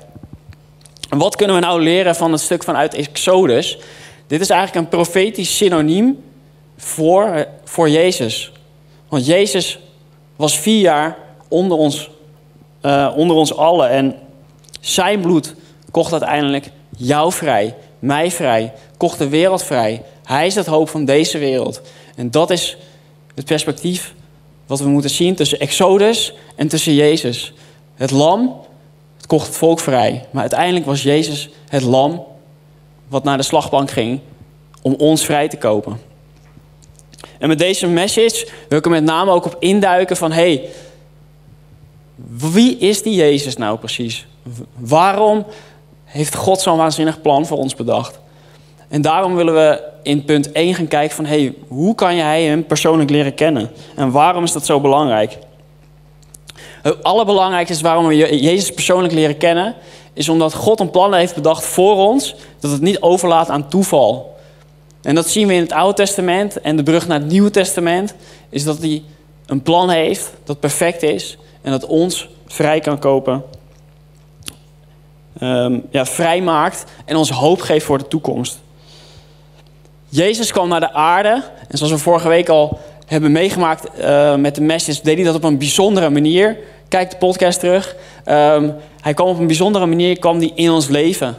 En 1.08 1.18
wat 1.18 1.36
kunnen 1.36 1.56
we 1.56 1.62
nou 1.62 1.82
leren 1.82 2.16
van 2.16 2.32
het 2.32 2.40
stuk 2.40 2.64
vanuit 2.64 2.94
Exodus? 2.94 3.78
Dit 4.30 4.40
is 4.40 4.50
eigenlijk 4.50 4.84
een 4.84 4.90
profetisch 4.90 5.56
synoniem 5.56 6.22
voor, 6.76 7.46
voor 7.64 7.90
Jezus. 7.90 8.52
Want 9.08 9.26
Jezus 9.26 9.78
was 10.36 10.58
vier 10.58 10.80
jaar 10.80 11.16
onder 11.48 11.78
ons, 11.78 12.10
uh, 12.82 13.12
onder 13.16 13.36
ons 13.36 13.56
allen 13.56 13.90
en 13.90 14.14
zijn 14.80 15.20
bloed 15.20 15.54
kocht 15.90 16.12
uiteindelijk 16.12 16.70
jou 16.96 17.32
vrij, 17.32 17.74
mij 17.98 18.30
vrij, 18.30 18.72
kocht 18.96 19.18
de 19.18 19.28
wereld 19.28 19.62
vrij. 19.62 20.02
Hij 20.24 20.46
is 20.46 20.54
het 20.54 20.66
hoop 20.66 20.88
van 20.88 21.04
deze 21.04 21.38
wereld. 21.38 21.80
En 22.16 22.30
dat 22.30 22.50
is 22.50 22.76
het 23.34 23.44
perspectief 23.44 24.14
wat 24.66 24.80
we 24.80 24.88
moeten 24.88 25.10
zien 25.10 25.34
tussen 25.34 25.58
Exodus 25.60 26.34
en 26.56 26.68
tussen 26.68 26.94
Jezus. 26.94 27.52
Het 27.94 28.10
lam 28.10 28.60
het 29.16 29.26
kocht 29.26 29.46
het 29.46 29.56
volk 29.56 29.80
vrij, 29.80 30.26
maar 30.30 30.40
uiteindelijk 30.40 30.86
was 30.86 31.02
Jezus 31.02 31.48
het 31.68 31.82
lam 31.82 32.28
wat 33.10 33.24
naar 33.24 33.36
de 33.36 33.42
slagbank 33.42 33.90
ging 33.90 34.20
om 34.82 34.94
ons 34.98 35.24
vrij 35.24 35.48
te 35.48 35.56
kopen. 35.56 36.00
En 37.38 37.48
met 37.48 37.58
deze 37.58 37.86
message 37.86 38.48
wil 38.68 38.78
ik 38.78 38.84
er 38.84 38.90
met 38.90 39.04
name 39.04 39.30
ook 39.30 39.44
op 39.44 39.56
induiken 39.58 40.16
van 40.16 40.32
hey, 40.32 40.68
wie 42.52 42.78
is 42.78 43.02
die 43.02 43.14
Jezus 43.14 43.56
nou 43.56 43.78
precies? 43.78 44.26
Waarom 44.76 45.46
heeft 46.04 46.34
God 46.34 46.60
zo'n 46.60 46.76
waanzinnig 46.76 47.20
plan 47.20 47.46
voor 47.46 47.58
ons 47.58 47.74
bedacht? 47.74 48.18
En 48.88 49.02
daarom 49.02 49.34
willen 49.34 49.54
we 49.54 49.82
in 50.02 50.24
punt 50.24 50.52
1 50.52 50.74
gaan 50.74 50.88
kijken 50.88 51.16
van... 51.16 51.24
Hey, 51.24 51.54
hoe 51.68 51.94
kan 51.94 52.16
jij 52.16 52.44
hem 52.44 52.66
persoonlijk 52.66 53.10
leren 53.10 53.34
kennen? 53.34 53.70
En 53.96 54.10
waarom 54.10 54.44
is 54.44 54.52
dat 54.52 54.66
zo 54.66 54.80
belangrijk? 54.80 55.38
Het 56.82 57.02
allerbelangrijkste 57.02 57.74
is 57.74 57.80
waarom 57.80 58.06
we 58.06 58.16
Jezus 58.16 58.72
persoonlijk 58.72 59.12
leren 59.12 59.36
kennen... 59.36 59.74
is 60.12 60.28
omdat 60.28 60.54
God 60.54 60.80
een 60.80 60.90
plan 60.90 61.14
heeft 61.14 61.34
bedacht 61.34 61.64
voor 61.64 61.96
ons, 61.96 62.34
dat 62.60 62.70
het 62.70 62.80
niet 62.80 63.00
overlaat 63.00 63.48
aan 63.48 63.68
toeval. 63.68 64.36
En 65.02 65.14
dat 65.14 65.28
zien 65.28 65.46
we 65.46 65.54
in 65.54 65.60
het 65.60 65.72
Oude 65.72 65.94
Testament 65.94 66.60
en 66.60 66.76
de 66.76 66.82
brug 66.82 67.06
naar 67.06 67.18
het 67.18 67.28
Nieuwe 67.28 67.50
Testament, 67.50 68.14
is 68.48 68.64
dat 68.64 68.78
hij 68.78 69.02
een 69.46 69.62
plan 69.62 69.90
heeft 69.90 70.32
dat 70.44 70.60
perfect 70.60 71.02
is 71.02 71.38
en 71.62 71.70
dat 71.70 71.86
ons 71.86 72.28
vrij 72.46 72.80
kan 72.80 72.98
kopen, 72.98 73.44
ehm, 75.38 75.78
ja, 75.90 76.06
vrij 76.06 76.40
maakt 76.40 76.84
en 77.04 77.16
ons 77.16 77.30
hoop 77.30 77.60
geeft 77.60 77.84
voor 77.84 77.98
de 77.98 78.08
toekomst. 78.08 78.60
Jezus 80.08 80.52
kwam 80.52 80.68
naar 80.68 80.80
de 80.80 80.92
aarde 80.92 81.42
en 81.68 81.78
zoals 81.78 81.92
we 81.92 81.98
vorige 81.98 82.28
week 82.28 82.48
al 82.48 82.78
hebben 83.06 83.32
meegemaakt 83.32 83.88
uh, 84.00 84.36
met 84.36 84.54
de 84.54 84.60
message, 84.60 85.02
deed 85.02 85.16
hij 85.16 85.24
dat 85.24 85.34
op 85.34 85.44
een 85.44 85.58
bijzondere 85.58 86.10
manier. 86.10 86.58
Kijk 86.90 87.10
de 87.10 87.16
podcast 87.16 87.60
terug. 87.60 87.96
Um, 88.26 88.74
hij 89.00 89.14
kwam 89.14 89.28
op 89.28 89.38
een 89.38 89.46
bijzondere 89.46 89.86
manier 89.86 90.18
kwam 90.18 90.38
die 90.38 90.52
in 90.54 90.70
ons 90.70 90.88
leven. 90.88 91.36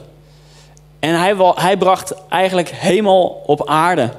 En 0.99 1.19
hij, 1.19 1.35
hij 1.55 1.77
bracht 1.77 2.13
eigenlijk 2.29 2.69
hemel 2.69 3.43
op 3.45 3.67
aarde. 3.67 4.09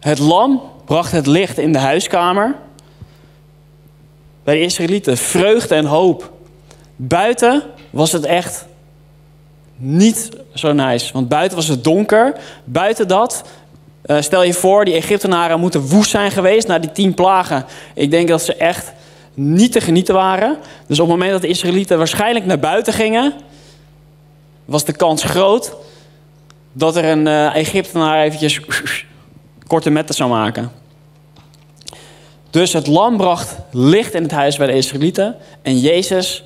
Het 0.00 0.18
lam 0.18 0.62
bracht 0.84 1.12
het 1.12 1.26
licht 1.26 1.58
in 1.58 1.72
de 1.72 1.78
huiskamer. 1.78 2.54
Bij 4.44 4.54
de 4.54 4.60
Israëlieten 4.60 5.16
vreugde 5.16 5.74
en 5.74 5.84
hoop. 5.84 6.32
Buiten 6.96 7.62
was 7.90 8.12
het 8.12 8.24
echt 8.24 8.66
niet 9.76 10.30
zo 10.54 10.72
nice. 10.72 11.12
Want 11.12 11.28
buiten 11.28 11.56
was 11.56 11.68
het 11.68 11.84
donker. 11.84 12.34
Buiten 12.64 13.08
dat, 13.08 13.44
uh, 14.06 14.20
stel 14.20 14.42
je 14.42 14.54
voor, 14.54 14.84
die 14.84 14.94
Egyptenaren 14.94 15.60
moeten 15.60 15.88
woest 15.88 16.10
zijn 16.10 16.30
geweest 16.30 16.66
na 16.66 16.78
die 16.78 16.92
tien 16.92 17.14
plagen. 17.14 17.64
Ik 17.94 18.10
denk 18.10 18.28
dat 18.28 18.42
ze 18.42 18.54
echt 18.54 18.92
niet 19.34 19.72
te 19.72 19.80
genieten 19.80 20.14
waren. 20.14 20.56
Dus 20.86 21.00
op 21.00 21.06
het 21.06 21.16
moment 21.16 21.32
dat 21.32 21.42
de 21.42 21.48
Israëlieten 21.48 21.98
waarschijnlijk 21.98 22.46
naar 22.46 22.58
buiten 22.58 22.92
gingen, 22.92 23.32
was 24.64 24.84
de 24.84 24.92
kans 24.92 25.22
groot 25.22 25.76
dat 26.72 26.96
er 26.96 27.04
een 27.04 27.26
uh, 27.26 27.56
Egyptenaar 27.56 28.22
eventjes 28.22 28.60
korte 29.66 29.90
metten 29.90 30.14
zou 30.14 30.30
maken. 30.30 30.72
Dus 32.50 32.72
het 32.72 32.86
lam 32.86 33.16
bracht 33.16 33.56
licht 33.70 34.14
in 34.14 34.22
het 34.22 34.32
huis 34.32 34.56
bij 34.56 34.66
de 34.66 34.72
Israëlieten 34.72 35.36
en 35.62 35.78
Jezus 35.78 36.44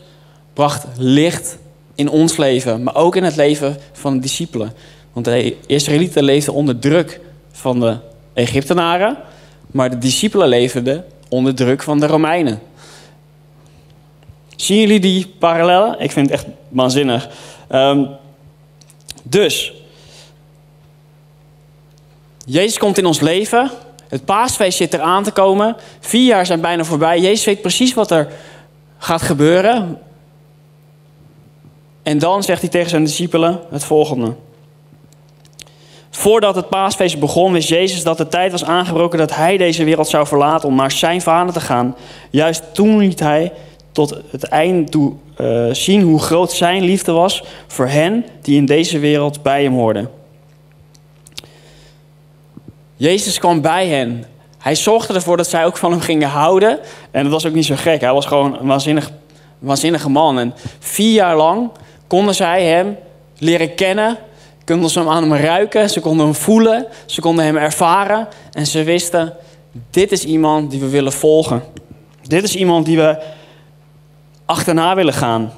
bracht 0.52 0.87
licht 0.97 1.59
in 1.95 2.11
ons 2.11 2.37
leven, 2.37 2.83
maar 2.83 2.95
ook 2.95 3.16
in 3.16 3.25
het 3.25 3.37
leven 3.37 3.76
van 3.92 4.14
de 4.14 4.21
discipelen. 4.21 4.73
Want 5.12 5.25
de 5.25 5.57
Israëlieten 5.66 6.25
leefden 6.25 6.54
onder 6.54 6.78
druk 6.78 7.21
van 7.52 7.80
de 7.80 7.97
Egyptenaren, 8.33 9.16
maar 9.66 9.90
de 9.90 9.99
discipelen 9.99 10.49
leefden 10.49 11.04
onder 11.28 11.54
druk 11.54 11.83
van 11.83 12.00
de 12.00 12.07
Romeinen. 12.07 12.61
Zien 14.60 14.80
jullie 14.80 15.00
die 15.00 15.34
parallellen? 15.38 16.00
Ik 16.00 16.12
vind 16.12 16.30
het 16.30 16.40
echt 16.40 16.46
waanzinnig. 16.68 17.28
Um, 17.72 18.08
dus, 19.22 19.72
Jezus 22.44 22.78
komt 22.78 22.98
in 22.98 23.06
ons 23.06 23.20
leven. 23.20 23.70
Het 24.08 24.24
paasfeest 24.24 24.76
zit 24.76 24.94
eraan 24.94 25.22
te 25.22 25.30
komen. 25.30 25.76
Vier 26.00 26.26
jaar 26.26 26.46
zijn 26.46 26.60
bijna 26.60 26.84
voorbij. 26.84 27.20
Jezus 27.20 27.44
weet 27.44 27.60
precies 27.60 27.94
wat 27.94 28.10
er 28.10 28.28
gaat 28.98 29.22
gebeuren. 29.22 29.98
En 32.02 32.18
dan 32.18 32.42
zegt 32.42 32.60
hij 32.60 32.70
tegen 32.70 32.90
zijn 32.90 33.04
discipelen 33.04 33.60
het 33.70 33.84
volgende. 33.84 34.34
Voordat 36.10 36.54
het 36.54 36.68
paasfeest 36.68 37.18
begon, 37.18 37.52
wist 37.52 37.68
Jezus 37.68 38.02
dat 38.02 38.16
de 38.16 38.28
tijd 38.28 38.52
was 38.52 38.64
aangebroken 38.64 39.18
dat 39.18 39.34
hij 39.34 39.56
deze 39.56 39.84
wereld 39.84 40.08
zou 40.08 40.26
verlaten 40.26 40.68
om 40.68 40.74
naar 40.74 40.90
zijn 40.90 41.20
vader 41.20 41.52
te 41.52 41.60
gaan. 41.60 41.96
Juist 42.30 42.74
toen 42.74 42.98
liet 42.98 43.20
hij 43.20 43.52
tot 43.99 44.14
het 44.31 44.45
einde 44.45 44.90
toe 44.90 45.12
uh, 45.40 45.69
zien 45.73 46.02
hoe 46.02 46.19
groot 46.19 46.52
zijn 46.52 46.83
liefde 46.83 47.12
was 47.12 47.45
voor 47.67 47.87
hen 47.87 48.25
die 48.43 48.57
in 48.57 48.67
deze 48.67 48.99
wereld 48.99 49.43
bij 49.43 49.62
hem 49.62 49.73
hoorden. 49.73 50.11
Jezus 52.97 53.38
kwam 53.38 53.61
bij 53.61 53.87
hen. 53.87 54.25
Hij 54.59 54.75
zorgde 54.75 55.14
ervoor 55.14 55.37
dat 55.37 55.49
zij 55.49 55.64
ook 55.64 55.76
van 55.76 55.90
hem 55.90 56.00
gingen 56.00 56.28
houden. 56.28 56.78
En 57.11 57.23
dat 57.23 57.33
was 57.33 57.47
ook 57.47 57.52
niet 57.52 57.64
zo 57.64 57.75
gek. 57.76 58.00
Hij 58.00 58.12
was 58.12 58.26
gewoon 58.26 58.59
een 58.59 58.67
waanzinnig, 58.67 59.11
waanzinnige 59.59 60.09
man. 60.09 60.38
En 60.38 60.55
vier 60.78 61.12
jaar 61.12 61.37
lang 61.37 61.71
konden 62.07 62.35
zij 62.35 62.64
hem 62.64 62.97
leren 63.38 63.75
kennen. 63.75 64.17
Konden 64.64 64.90
ze 64.90 64.99
hem 64.99 65.09
aan 65.09 65.31
hem 65.31 65.35
ruiken. 65.35 65.90
Ze 65.90 66.00
konden 66.00 66.25
hem 66.25 66.35
voelen. 66.35 66.87
Ze 67.07 67.21
konden 67.21 67.45
hem 67.45 67.57
ervaren. 67.57 68.28
En 68.52 68.67
ze 68.67 68.83
wisten, 68.83 69.35
dit 69.90 70.12
is 70.12 70.25
iemand 70.25 70.71
die 70.71 70.81
we 70.81 70.88
willen 70.88 71.12
volgen. 71.12 71.62
Dit 72.23 72.43
is 72.43 72.57
iemand 72.57 72.87
die 72.87 72.97
we 72.97 73.37
achterna 74.49 74.95
willen 74.95 75.12
gaan. 75.12 75.52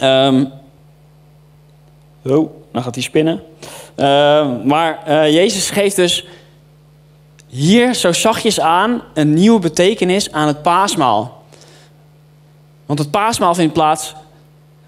Um, 0.00 0.52
oh, 2.24 2.50
dan 2.72 2.82
gaat 2.82 2.94
hij 2.94 3.04
spinnen. 3.04 3.42
Uh, 3.96 4.64
maar 4.64 4.98
uh, 5.08 5.32
Jezus 5.32 5.70
geeft 5.70 5.96
dus 5.96 6.26
hier 7.46 7.94
zo 7.94 8.12
zachtjes 8.12 8.60
aan 8.60 9.02
een 9.14 9.34
nieuwe 9.34 9.58
betekenis 9.58 10.32
aan 10.32 10.46
het 10.46 10.62
paasmaal. 10.62 11.42
Want 12.86 12.98
het 12.98 13.10
paasmaal 13.10 13.54
vindt 13.54 13.72
plaats 13.72 14.14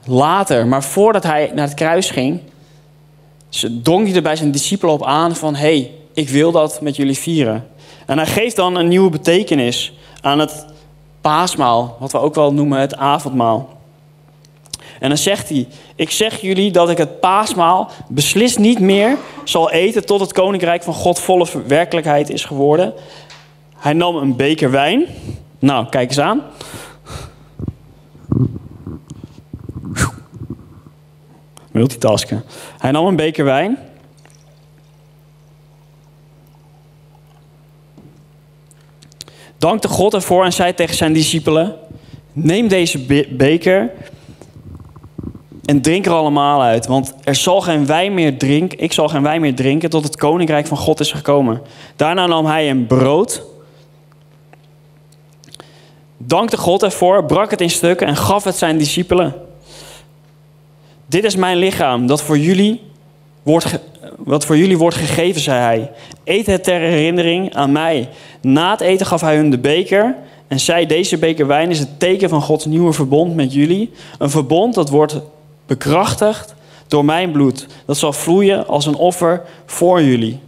later, 0.05 0.67
maar 0.67 0.85
voordat 0.85 1.23
hij 1.23 1.51
naar 1.55 1.67
het 1.67 1.75
kruis 1.75 2.11
ging, 2.11 2.41
drong 3.83 4.07
hij 4.07 4.17
er 4.17 4.23
bij 4.23 4.37
zijn 4.37 4.51
discipelen 4.51 4.95
op 4.95 5.05
aan 5.05 5.37
van 5.37 5.55
hé, 5.55 5.61
hey, 5.61 5.91
ik 6.15 6.29
wil 6.29 6.53
dat 6.53 6.81
met 6.81 6.97
jullie 6.97 7.19
vieren. 7.19 7.69
En 8.07 8.19
hij 8.19 8.27
geeft 8.27 8.57
dan 8.57 8.75
een 8.75 8.89
nieuwe 8.89 9.11
betekenis 9.11 9.93
aan 10.21 10.39
het 10.39 10.67
paasmaal, 11.21 11.97
wat 12.01 12.13
we 12.13 12.19
ook 12.19 12.35
wel 12.35 12.53
noemen 12.53 12.81
het 12.81 12.97
avondmaal. 12.97 13.79
En 15.01 15.09
dan 15.09 15.19
zegt 15.19 15.49
hij: 15.49 15.69
Ik 15.95 16.11
zeg 16.11 16.41
jullie 16.41 16.71
dat 16.71 16.91
ik 16.91 16.99
het 16.99 17.21
paasmaal 17.21 17.91
beslist 18.09 18.59
niet 18.59 18.81
meer 18.81 19.17
zal 19.45 19.71
eten 19.71 20.07
tot 20.07 20.21
het 20.21 20.33
koninkrijk 20.33 20.83
van 20.83 20.95
God 20.95 21.19
volle 21.19 21.47
werkelijkheid 21.67 22.31
is 22.31 22.45
geworden. 22.45 22.95
Hij 23.77 23.93
nam 23.93 24.17
een 24.17 24.37
beker 24.37 24.71
wijn. 24.71 25.07
Nou, 25.59 25.89
kijk 25.89 26.09
eens 26.09 26.21
aan. 26.21 26.43
Multitasken. 31.71 32.45
Hij 32.79 32.91
nam 32.91 33.07
een 33.07 33.17
beker 33.17 33.45
wijn. 33.45 33.79
Dankte 39.61 39.89
God 39.89 40.15
ervoor 40.15 40.45
en 40.45 40.53
zei 40.53 40.75
tegen 40.75 40.97
zijn 40.97 41.13
discipelen: 41.13 41.77
Neem 42.33 42.69
deze 42.69 43.27
beker 43.31 43.91
en 45.65 45.81
drink 45.81 46.07
er 46.07 46.13
allemaal 46.13 46.63
uit, 46.63 46.87
want 46.87 47.15
er 47.25 47.35
zal 47.35 47.61
geen 47.61 47.87
wijn 47.87 48.15
meer 48.15 48.39
drinken. 48.39 48.79
Ik 48.79 48.93
zal 48.93 49.09
geen 49.09 49.23
wijn 49.23 49.41
meer 49.41 49.55
drinken 49.55 49.91
tot 49.91 50.05
het 50.05 50.17
koninkrijk 50.17 50.67
van 50.67 50.77
God 50.77 51.01
is 51.01 51.13
gekomen. 51.13 51.63
Daarna 51.97 52.27
nam 52.27 52.47
hij 52.47 52.71
een 52.71 52.87
brood, 52.87 53.45
dankte 56.17 56.57
God 56.57 56.83
ervoor, 56.83 57.25
brak 57.25 57.51
het 57.51 57.61
in 57.61 57.71
stukken 57.71 58.07
en 58.07 58.17
gaf 58.17 58.45
het 58.45 58.57
zijn 58.57 58.79
discipelen. 58.79 59.35
Dit 61.07 61.25
is 61.25 61.37
mijn 61.37 61.57
lichaam 61.57 62.07
dat 62.07 62.23
voor 62.23 62.39
jullie 62.39 62.90
wordt, 63.51 63.79
wat 64.17 64.45
voor 64.45 64.57
jullie 64.57 64.79
wordt 64.79 64.97
gegeven, 64.97 65.41
zei 65.41 65.61
hij. 65.61 65.91
Eet 66.25 66.47
het 66.47 66.65
ter 66.65 66.81
herinnering 66.81 67.55
aan 67.55 67.73
mij. 67.73 68.09
Na 68.41 68.71
het 68.71 68.81
eten 68.81 69.07
gaf 69.07 69.21
hij 69.21 69.37
hun 69.37 69.51
de 69.51 69.59
beker 69.59 70.17
en 70.49 70.61
zei: 70.61 70.87
Deze 70.87 71.19
beker 71.19 71.47
wijn 71.47 71.71
is 71.71 71.79
het 71.79 72.01
teken 72.01 72.29
van 72.29 72.43
Gods 72.43 72.65
nieuwe 72.65 72.93
verbond 72.93 73.35
met 73.35 73.53
jullie. 73.53 73.91
Een 74.19 74.31
verbond 74.31 74.75
dat 74.75 74.89
wordt 74.89 75.21
bekrachtigd 75.67 76.55
door 76.89 77.05
mijn 77.05 77.31
bloed. 77.31 77.67
Dat 77.87 77.97
zal 77.97 78.13
vloeien 78.13 78.67
als 78.67 78.87
een 78.87 78.95
offer 78.95 79.43
voor 79.67 80.03
jullie. 80.03 80.39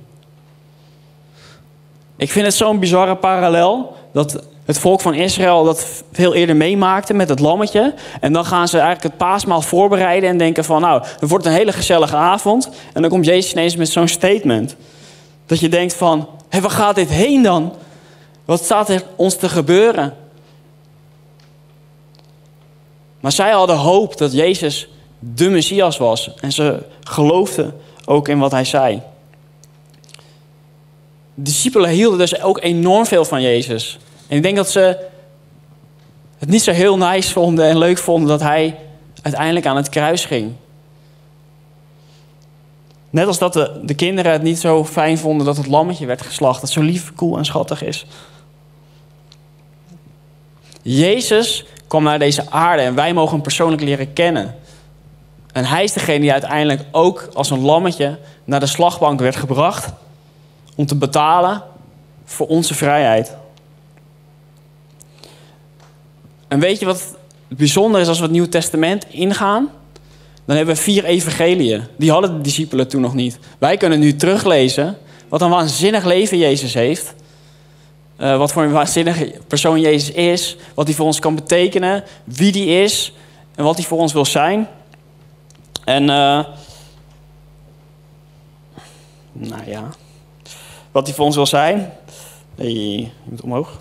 Ik 2.16 2.30
vind 2.30 2.46
het 2.46 2.54
zo'n 2.54 2.78
bizarre 2.78 3.16
parallel 3.16 3.96
dat 4.12 4.44
het 4.64 4.78
volk 4.78 5.00
van 5.00 5.14
Israël 5.14 5.64
dat 5.64 6.02
veel 6.12 6.34
eerder 6.34 6.56
meemaakte 6.56 7.14
met 7.14 7.28
het 7.28 7.38
lammetje. 7.38 7.94
En 8.20 8.32
dan 8.32 8.44
gaan 8.44 8.68
ze 8.68 8.78
eigenlijk 8.78 9.06
het 9.06 9.16
paasmaal 9.16 9.62
voorbereiden 9.62 10.28
en 10.28 10.38
denken 10.38 10.64
van 10.64 10.80
nou, 10.80 11.02
het 11.20 11.30
wordt 11.30 11.46
een 11.46 11.52
hele 11.52 11.72
gezellige 11.72 12.16
avond. 12.16 12.70
En 12.92 13.00
dan 13.02 13.10
komt 13.10 13.24
Jezus 13.24 13.52
ineens 13.52 13.76
met 13.76 13.88
zo'n 13.88 14.08
statement. 14.08 14.76
Dat 15.46 15.60
je 15.60 15.68
denkt 15.68 15.94
van, 15.94 16.28
hé, 16.48 16.60
waar 16.60 16.70
gaat 16.70 16.94
dit 16.94 17.08
heen 17.08 17.42
dan? 17.42 17.74
Wat 18.44 18.64
staat 18.64 18.88
er 18.88 19.02
ons 19.16 19.36
te 19.36 19.48
gebeuren? 19.48 20.14
Maar 23.20 23.32
zij 23.32 23.50
hadden 23.50 23.76
hoop 23.76 24.18
dat 24.18 24.32
Jezus 24.32 24.88
de 25.18 25.48
Messias 25.48 25.98
was. 25.98 26.34
En 26.40 26.52
ze 26.52 26.82
geloofden 27.02 27.74
ook 28.04 28.28
in 28.28 28.38
wat 28.38 28.50
hij 28.50 28.64
zei. 28.64 29.02
De 31.34 31.42
discipelen 31.42 31.90
hielden 31.90 32.18
dus 32.18 32.42
ook 32.42 32.62
enorm 32.62 33.06
veel 33.06 33.24
van 33.24 33.42
Jezus. 33.42 33.98
En 34.28 34.36
ik 34.36 34.42
denk 34.42 34.56
dat 34.56 34.70
ze 34.70 35.06
het 36.38 36.48
niet 36.48 36.62
zo 36.62 36.72
heel 36.72 36.96
nice 36.96 37.32
vonden 37.32 37.64
en 37.68 37.78
leuk 37.78 37.98
vonden 37.98 38.28
dat 38.28 38.40
hij 38.40 38.78
uiteindelijk 39.22 39.66
aan 39.66 39.76
het 39.76 39.88
kruis 39.88 40.24
ging. 40.24 40.52
Net 43.10 43.26
als 43.26 43.38
dat 43.38 43.52
de, 43.52 43.80
de 43.84 43.94
kinderen 43.94 44.32
het 44.32 44.42
niet 44.42 44.58
zo 44.58 44.84
fijn 44.84 45.18
vonden 45.18 45.46
dat 45.46 45.56
het 45.56 45.66
lammetje 45.66 46.06
werd 46.06 46.22
geslacht. 46.22 46.60
Dat 46.60 46.70
zo 46.70 46.80
lief, 46.80 47.14
cool 47.14 47.38
en 47.38 47.44
schattig 47.44 47.82
is. 47.82 48.06
Jezus 50.82 51.64
kwam 51.86 52.02
naar 52.02 52.18
deze 52.18 52.50
aarde 52.50 52.82
en 52.82 52.94
wij 52.94 53.12
mogen 53.12 53.32
hem 53.32 53.42
persoonlijk 53.42 53.82
leren 53.82 54.12
kennen. 54.12 54.54
En 55.52 55.64
hij 55.64 55.84
is 55.84 55.92
degene 55.92 56.20
die 56.20 56.32
uiteindelijk 56.32 56.84
ook 56.90 57.28
als 57.32 57.50
een 57.50 57.60
lammetje 57.60 58.18
naar 58.44 58.60
de 58.60 58.66
slagbank 58.66 59.20
werd 59.20 59.36
gebracht 59.36 59.92
om 60.76 60.86
te 60.86 60.96
betalen 60.96 61.62
voor 62.24 62.46
onze 62.46 62.74
vrijheid. 62.74 63.36
En 66.52 66.58
weet 66.58 66.78
je 66.78 66.86
wat 66.86 67.16
bijzonder 67.48 68.00
is 68.00 68.08
als 68.08 68.18
we 68.18 68.22
het 68.22 68.32
Nieuw 68.32 68.48
Testament 68.48 69.06
ingaan? 69.08 69.70
Dan 70.44 70.56
hebben 70.56 70.74
we 70.74 70.80
vier 70.80 71.04
evangeliën. 71.04 71.82
Die 71.96 72.10
hadden 72.10 72.36
de 72.36 72.40
discipelen 72.40 72.88
toen 72.88 73.00
nog 73.00 73.14
niet. 73.14 73.38
Wij 73.58 73.76
kunnen 73.76 73.98
nu 73.98 74.16
teruglezen 74.16 74.98
wat 75.28 75.40
een 75.40 75.50
waanzinnig 75.50 76.04
leven 76.04 76.38
Jezus 76.38 76.74
heeft. 76.74 77.14
Uh, 78.18 78.36
wat 78.36 78.52
voor 78.52 78.62
een 78.62 78.70
waanzinnige 78.70 79.34
persoon 79.46 79.80
Jezus 79.80 80.10
is. 80.14 80.56
Wat 80.74 80.86
hij 80.86 80.96
voor 80.96 81.06
ons 81.06 81.18
kan 81.18 81.34
betekenen. 81.34 82.04
Wie 82.24 82.52
die 82.52 82.82
is. 82.82 83.12
En 83.54 83.64
wat 83.64 83.76
hij 83.76 83.84
voor 83.84 83.98
ons 83.98 84.12
wil 84.12 84.24
zijn. 84.24 84.68
En 85.84 86.02
uh, 86.02 86.44
nou 89.32 89.62
ja. 89.66 89.90
Wat 90.90 91.06
hij 91.06 91.14
voor 91.14 91.24
ons 91.24 91.36
wil 91.36 91.46
zijn. 91.46 91.92
Je 92.54 93.08
moet 93.24 93.40
omhoog. 93.40 93.78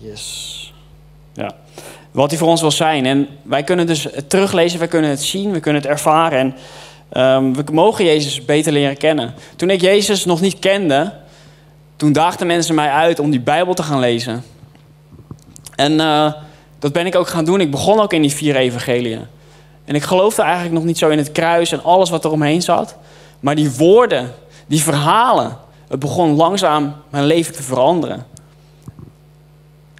Yes. 0.00 0.72
Ja. 1.32 1.54
Wat 2.10 2.30
hij 2.30 2.38
voor 2.38 2.48
ons 2.48 2.60
wil 2.60 2.70
zijn. 2.70 3.06
En 3.06 3.28
wij 3.42 3.64
kunnen 3.64 3.86
dus 3.86 4.04
het 4.04 4.30
teruglezen, 4.30 4.78
wij 4.78 4.88
kunnen 4.88 5.10
het 5.10 5.22
zien, 5.22 5.52
we 5.52 5.60
kunnen 5.60 5.82
het 5.82 5.90
ervaren. 5.90 6.38
En 6.38 6.54
um, 7.36 7.54
we 7.54 7.64
mogen 7.72 8.04
Jezus 8.04 8.44
beter 8.44 8.72
leren 8.72 8.96
kennen. 8.96 9.34
Toen 9.56 9.70
ik 9.70 9.80
Jezus 9.80 10.24
nog 10.24 10.40
niet 10.40 10.58
kende, 10.58 11.12
toen 11.96 12.12
daagden 12.12 12.46
mensen 12.46 12.74
mij 12.74 12.90
uit 12.90 13.18
om 13.18 13.30
die 13.30 13.40
Bijbel 13.40 13.74
te 13.74 13.82
gaan 13.82 13.98
lezen. 13.98 14.44
En 15.76 15.92
uh, 15.92 16.32
dat 16.78 16.92
ben 16.92 17.06
ik 17.06 17.14
ook 17.14 17.28
gaan 17.28 17.44
doen. 17.44 17.60
Ik 17.60 17.70
begon 17.70 18.00
ook 18.00 18.12
in 18.12 18.22
die 18.22 18.34
vier 18.34 18.56
evangeliën. 18.56 19.26
En 19.84 19.94
ik 19.94 20.02
geloofde 20.02 20.42
eigenlijk 20.42 20.74
nog 20.74 20.84
niet 20.84 20.98
zo 20.98 21.08
in 21.08 21.18
het 21.18 21.32
kruis 21.32 21.72
en 21.72 21.82
alles 21.82 22.10
wat 22.10 22.24
er 22.24 22.30
omheen 22.30 22.62
zat. 22.62 22.96
Maar 23.40 23.54
die 23.54 23.70
woorden, 23.70 24.34
die 24.66 24.82
verhalen, 24.82 25.56
het 25.88 25.98
begon 25.98 26.36
langzaam 26.36 26.94
mijn 27.10 27.24
leven 27.24 27.54
te 27.54 27.62
veranderen. 27.62 28.26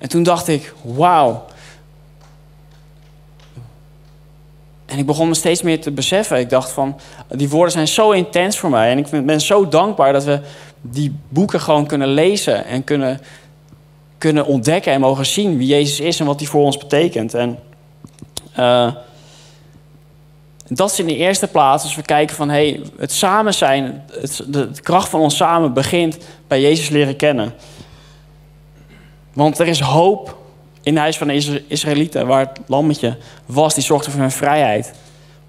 En 0.00 0.08
toen 0.08 0.22
dacht 0.22 0.48
ik, 0.48 0.74
wauw. 0.82 1.44
En 4.86 4.98
ik 4.98 5.06
begon 5.06 5.28
me 5.28 5.34
steeds 5.34 5.62
meer 5.62 5.80
te 5.80 5.90
beseffen. 5.90 6.38
Ik 6.38 6.50
dacht 6.50 6.70
van, 6.70 7.00
die 7.28 7.48
woorden 7.48 7.72
zijn 7.72 7.88
zo 7.88 8.10
intens 8.10 8.58
voor 8.58 8.70
mij. 8.70 8.90
En 8.90 8.98
ik 8.98 9.26
ben 9.26 9.40
zo 9.40 9.68
dankbaar 9.68 10.12
dat 10.12 10.24
we 10.24 10.40
die 10.80 11.16
boeken 11.28 11.60
gewoon 11.60 11.86
kunnen 11.86 12.08
lezen 12.08 12.64
en 12.64 12.84
kunnen, 12.84 13.20
kunnen 14.18 14.46
ontdekken 14.46 14.92
en 14.92 15.00
mogen 15.00 15.26
zien 15.26 15.56
wie 15.56 15.66
Jezus 15.66 16.00
is 16.00 16.20
en 16.20 16.26
wat 16.26 16.40
hij 16.40 16.48
voor 16.48 16.64
ons 16.64 16.78
betekent. 16.78 17.34
En 17.34 17.58
uh, 18.58 18.92
dat 20.68 20.90
is 20.90 20.98
in 20.98 21.06
de 21.06 21.16
eerste 21.16 21.46
plaats 21.46 21.84
als 21.84 21.96
we 21.96 22.02
kijken 22.02 22.36
van 22.36 22.48
hey, 22.48 22.80
het 22.98 23.12
samen 23.12 23.54
zijn, 23.54 24.04
de 24.46 24.70
kracht 24.82 25.08
van 25.08 25.20
ons 25.20 25.36
samen 25.36 25.72
begint 25.72 26.18
bij 26.48 26.60
Jezus 26.60 26.88
leren 26.88 27.16
kennen. 27.16 27.54
Want 29.40 29.58
er 29.58 29.66
is 29.66 29.80
hoop 29.80 30.36
in 30.82 30.92
het 30.92 31.02
huis 31.02 31.18
van 31.18 31.28
de 31.28 31.62
Israëlieten, 31.66 32.26
waar 32.26 32.40
het 32.40 32.60
lammetje 32.66 33.16
was, 33.46 33.74
die 33.74 33.82
zorgde 33.82 34.10
voor 34.10 34.20
hun 34.20 34.30
vrijheid. 34.30 34.92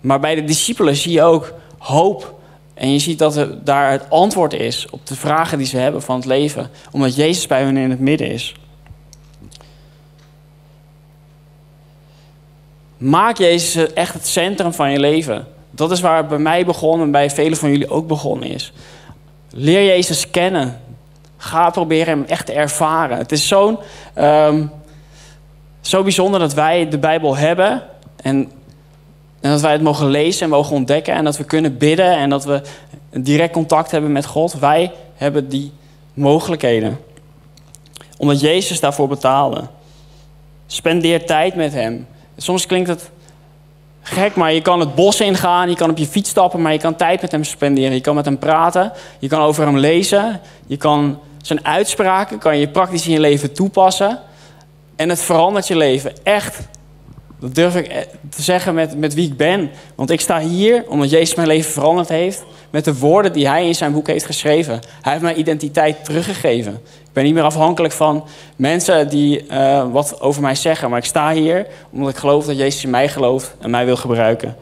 Maar 0.01 0.19
bij 0.19 0.35
de 0.35 0.43
discipelen 0.43 0.95
zie 0.95 1.11
je 1.11 1.23
ook 1.23 1.53
hoop. 1.77 2.39
En 2.73 2.91
je 2.91 2.99
ziet 2.99 3.19
dat 3.19 3.35
er 3.35 3.63
daar 3.63 3.91
het 3.91 4.09
antwoord 4.09 4.53
is 4.53 4.87
op 4.89 5.07
de 5.07 5.15
vragen 5.15 5.57
die 5.57 5.67
ze 5.67 5.77
hebben 5.77 6.01
van 6.01 6.15
het 6.15 6.25
leven, 6.25 6.69
omdat 6.91 7.15
Jezus 7.15 7.47
bij 7.47 7.63
hen 7.63 7.77
in 7.77 7.89
het 7.89 7.99
midden 7.99 8.27
is. 8.27 8.55
Maak 12.97 13.37
Jezus 13.37 13.93
echt 13.93 14.13
het 14.13 14.27
centrum 14.27 14.73
van 14.73 14.91
je 14.91 14.99
leven. 14.99 15.47
Dat 15.71 15.91
is 15.91 15.99
waar 15.99 16.17
het 16.17 16.27
bij 16.27 16.37
mij 16.37 16.65
begon 16.65 17.01
en 17.01 17.11
bij 17.11 17.29
velen 17.29 17.57
van 17.57 17.71
jullie 17.71 17.89
ook 17.89 18.07
begonnen 18.07 18.49
is. 18.49 18.73
Leer 19.49 19.85
Jezus 19.85 20.29
kennen. 20.29 20.79
Ga 21.43 21.69
proberen 21.69 22.07
hem 22.07 22.23
echt 22.27 22.45
te 22.45 22.53
ervaren. 22.53 23.17
Het 23.17 23.31
is 23.31 23.47
zo'n, 23.47 23.77
um, 24.17 24.71
zo 25.81 26.03
bijzonder 26.03 26.39
dat 26.39 26.53
wij 26.53 26.89
de 26.89 26.97
Bijbel 26.97 27.37
hebben. 27.37 27.83
En, 28.21 28.51
en 29.39 29.51
dat 29.51 29.61
wij 29.61 29.71
het 29.71 29.81
mogen 29.81 30.07
lezen 30.07 30.43
en 30.43 30.49
mogen 30.49 30.75
ontdekken. 30.75 31.13
En 31.13 31.23
dat 31.23 31.37
we 31.37 31.43
kunnen 31.43 31.77
bidden 31.77 32.17
en 32.17 32.29
dat 32.29 32.43
we 32.43 32.61
direct 33.09 33.53
contact 33.53 33.91
hebben 33.91 34.11
met 34.11 34.25
God. 34.25 34.53
Wij 34.53 34.91
hebben 35.15 35.49
die 35.49 35.71
mogelijkheden. 36.13 36.99
Omdat 38.17 38.39
Jezus 38.39 38.79
daarvoor 38.79 39.07
betaalde. 39.07 39.61
Spendeer 40.67 41.25
tijd 41.25 41.55
met 41.55 41.73
hem. 41.73 42.07
Soms 42.37 42.65
klinkt 42.65 42.89
het 42.89 43.09
gek, 44.01 44.35
maar 44.35 44.53
je 44.53 44.61
kan 44.61 44.79
het 44.79 44.95
bos 44.95 45.21
ingaan, 45.21 45.69
je 45.69 45.75
kan 45.75 45.89
op 45.89 45.97
je 45.97 46.07
fiets 46.07 46.29
stappen, 46.29 46.61
maar 46.61 46.73
je 46.73 46.79
kan 46.79 46.95
tijd 46.95 47.21
met 47.21 47.31
hem 47.31 47.43
spenderen. 47.43 47.93
Je 47.93 48.01
kan 48.01 48.15
met 48.15 48.25
hem 48.25 48.37
praten, 48.37 48.91
je 49.19 49.27
kan 49.27 49.41
over 49.41 49.65
hem 49.65 49.77
lezen, 49.77 50.41
je 50.67 50.77
kan 50.77 51.19
zijn 51.41 51.65
uitspraken 51.65 52.37
kan 52.37 52.57
je 52.57 52.69
praktisch 52.69 53.05
in 53.05 53.13
je 53.13 53.19
leven 53.19 53.53
toepassen. 53.53 54.19
En 54.95 55.09
het 55.09 55.21
verandert 55.21 55.67
je 55.67 55.75
leven. 55.75 56.13
Echt. 56.23 56.59
Dat 57.39 57.55
durf 57.55 57.75
ik 57.75 57.87
eh, 57.87 58.01
te 58.29 58.41
zeggen 58.41 58.73
met, 58.73 58.97
met 58.97 59.13
wie 59.13 59.27
ik 59.27 59.37
ben. 59.37 59.71
Want 59.95 60.09
ik 60.09 60.21
sta 60.21 60.39
hier 60.39 60.83
omdat 60.87 61.09
Jezus 61.09 61.35
mijn 61.35 61.47
leven 61.47 61.71
veranderd 61.71 62.09
heeft. 62.09 62.43
Met 62.69 62.85
de 62.85 62.97
woorden 62.97 63.33
die 63.33 63.47
hij 63.47 63.67
in 63.67 63.75
zijn 63.75 63.93
boek 63.93 64.07
heeft 64.07 64.25
geschreven. 64.25 64.79
Hij 65.01 65.11
heeft 65.11 65.23
mijn 65.23 65.39
identiteit 65.39 66.05
teruggegeven. 66.05 66.73
Ik 67.11 67.13
ben 67.13 67.23
niet 67.23 67.33
meer 67.33 67.43
afhankelijk 67.43 67.93
van 67.93 68.25
mensen 68.55 69.09
die 69.09 69.45
uh, 69.47 69.91
wat 69.91 70.21
over 70.21 70.41
mij 70.41 70.55
zeggen. 70.55 70.89
Maar 70.89 70.99
ik 70.99 71.05
sta 71.05 71.31
hier 71.31 71.67
omdat 71.91 72.09
ik 72.09 72.17
geloof 72.17 72.45
dat 72.45 72.57
Jezus 72.57 72.83
in 72.83 72.89
mij 72.89 73.09
gelooft 73.09 73.55
en 73.59 73.69
mij 73.69 73.85
wil 73.85 73.97
gebruiken. 73.97 74.55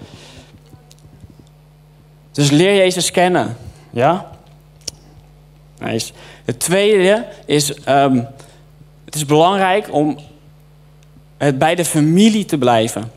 Dus 2.31 2.49
leer 2.51 2.75
Jezus 2.75 3.11
kennen. 3.11 3.57
Ja? 3.89 4.29
Het 6.45 6.59
tweede 6.59 7.25
is, 7.45 7.73
um, 7.87 8.27
het 9.05 9.15
is 9.15 9.25
belangrijk 9.25 9.93
om 9.93 10.19
bij 11.55 11.75
de 11.75 11.85
familie 11.85 12.45
te 12.45 12.57
blijven. 12.57 13.11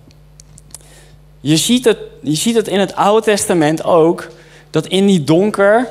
Je 1.40 1.57
ziet, 1.57 1.85
het, 1.85 1.98
je 2.22 2.35
ziet 2.35 2.57
het 2.57 2.68
in 2.68 2.81
het 2.81 2.94
Oude 2.94 3.25
Testament 3.25 3.85
ook, 3.85 4.29
dat 4.70 4.87
in 4.87 5.07
die 5.07 5.25
donker 5.25 5.88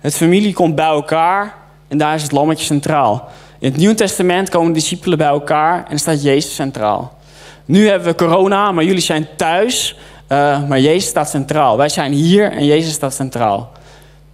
het 0.00 0.14
familie 0.14 0.52
komt 0.52 0.74
bij 0.74 0.86
elkaar 0.86 1.54
en 1.88 1.98
daar 1.98 2.14
is 2.14 2.22
het 2.22 2.32
lammetje 2.32 2.64
centraal. 2.64 3.28
In 3.58 3.68
het 3.68 3.76
Nieuwe 3.76 3.94
Testament 3.94 4.48
komen 4.48 4.72
de 4.72 4.78
discipelen 4.78 5.18
bij 5.18 5.26
elkaar 5.26 5.86
en 5.88 5.98
staat 5.98 6.22
Jezus 6.22 6.54
centraal. 6.54 7.18
Nu 7.64 7.88
hebben 7.88 8.08
we 8.08 8.14
corona, 8.14 8.72
maar 8.72 8.84
jullie 8.84 9.00
zijn 9.00 9.28
thuis, 9.36 9.96
uh, 10.28 10.68
maar 10.68 10.80
Jezus 10.80 11.08
staat 11.08 11.30
centraal. 11.30 11.76
Wij 11.76 11.88
zijn 11.88 12.12
hier 12.12 12.52
en 12.52 12.64
Jezus 12.64 12.92
staat 12.92 13.14
centraal. 13.14 13.72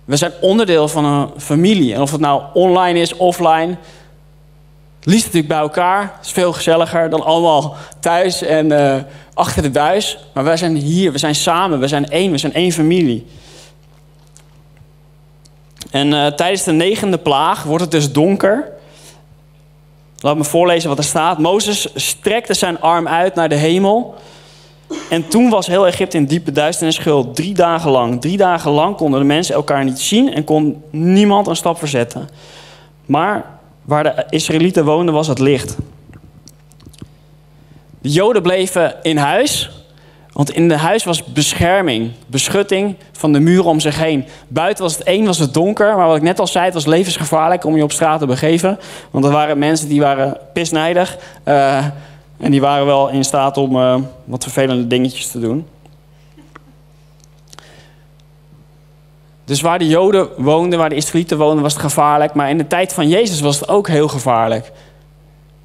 We 0.09 0.17
zijn 0.17 0.33
onderdeel 0.41 0.89
van 0.89 1.05
een 1.05 1.31
familie. 1.37 1.95
En 1.95 2.01
of 2.01 2.11
het 2.11 2.21
nou 2.21 2.43
online 2.53 3.01
is, 3.01 3.17
offline. 3.17 3.77
Liefst 5.03 5.25
natuurlijk 5.25 5.49
bij 5.49 5.59
elkaar. 5.59 6.19
is 6.23 6.31
veel 6.31 6.53
gezelliger 6.53 7.11
dan 7.11 7.25
allemaal 7.25 7.77
thuis 8.01 8.43
en 8.43 8.73
uh, 8.73 8.97
achter 9.35 9.63
de 9.63 9.71
buis. 9.71 10.19
Maar 10.35 10.45
wij 10.45 10.57
zijn 10.57 10.77
hier, 10.77 11.13
we 11.13 11.19
zijn 11.19 11.35
samen, 11.35 11.81
we 11.81 11.89
zijn 11.89 12.09
één, 12.09 12.31
we 12.31 12.39
zijn 12.39 12.53
één 12.53 12.73
familie. 12.73 13.27
En 15.91 16.13
uh, 16.13 16.27
tijdens 16.27 16.65
de 16.65 16.73
negende 16.73 17.19
plaag 17.19 17.63
wordt 17.63 17.83
het 17.83 17.93
dus 17.93 18.13
donker. 18.13 18.73
Laat 20.21 20.37
me 20.37 20.45
voorlezen 20.45 20.89
wat 20.89 20.99
er 20.99 21.05
staat. 21.05 21.39
Mozes 21.39 21.89
strekte 21.95 22.55
zijn 22.55 22.81
arm 22.81 23.09
uit 23.09 23.35
naar 23.35 23.49
de 23.49 23.55
hemel. 23.55 24.15
En 25.11 25.29
toen 25.29 25.51
was 25.51 25.67
heel 25.67 25.87
Egypte 25.87 26.17
in 26.17 26.25
diepe 26.25 26.53
duisternis 26.53 26.99
gehuld, 26.99 27.37
drie 27.37 27.55
dagen 27.55 27.91
lang. 27.91 28.21
Drie 28.21 28.37
dagen 28.37 28.71
lang 28.71 28.97
konden 28.97 29.21
de 29.21 29.27
mensen 29.27 29.55
elkaar 29.55 29.85
niet 29.85 30.01
zien 30.01 30.35
en 30.35 30.45
kon 30.45 30.83
niemand 30.91 31.47
een 31.47 31.57
stap 31.57 31.79
verzetten. 31.79 32.29
Maar 33.07 33.45
waar 33.85 34.03
de 34.03 34.27
Israëlieten 34.31 34.85
woonden 34.85 35.15
was 35.15 35.27
het 35.27 35.39
licht. 35.39 35.77
De 38.01 38.09
Joden 38.09 38.43
bleven 38.43 38.95
in 39.03 39.17
huis, 39.17 39.71
want 40.33 40.51
in 40.51 40.71
het 40.71 40.81
huis 40.81 41.05
was 41.05 41.25
bescherming, 41.25 42.11
beschutting 42.27 42.97
van 43.13 43.33
de 43.33 43.41
muren 43.41 43.65
om 43.65 43.81
zich 43.81 43.99
heen. 43.99 44.25
Buiten 44.49 44.85
was 44.85 44.93
het 44.97 45.03
één, 45.03 45.27
was 45.27 45.39
het 45.39 45.55
donker, 45.55 45.97
maar 45.97 46.07
wat 46.07 46.17
ik 46.17 46.23
net 46.23 46.41
al 46.41 46.47
zei, 46.47 46.65
het 46.65 46.75
was 46.75 46.87
levensgevaarlijk 46.87 47.65
om 47.65 47.77
je 47.77 47.83
op 47.83 47.93
straat 47.93 48.21
te 48.21 48.27
begeven. 48.27 48.79
Want 49.11 49.25
er 49.25 49.31
waren 49.31 49.59
mensen 49.59 49.89
die 49.89 50.01
waren 50.01 50.37
pisnijdig. 50.53 51.19
Uh, 51.45 51.87
en 52.39 52.51
die 52.51 52.61
waren 52.61 52.87
wel 52.87 53.09
in 53.09 53.25
staat 53.25 53.57
om 53.57 53.77
uh, 53.77 53.97
wat 54.25 54.43
vervelende 54.43 54.87
dingetjes 54.87 55.31
te 55.31 55.41
doen. 55.41 55.67
Dus 59.45 59.61
waar 59.61 59.79
de 59.79 59.89
Joden 59.89 60.29
woonden, 60.37 60.79
waar 60.79 60.89
de 60.89 60.95
Israëlieten 60.95 61.39
woonden, 61.39 61.63
was 61.63 61.73
het 61.73 61.83
gevaarlijk. 61.83 62.35
Maar 62.35 62.51
in 62.51 62.59
de 62.59 62.67
tijd 62.67 62.93
van 62.93 63.09
Jezus 63.09 63.41
was 63.41 63.61
het 63.61 63.69
ook 63.69 63.89
heel 63.89 64.09
gevaarlijk. 64.09 64.73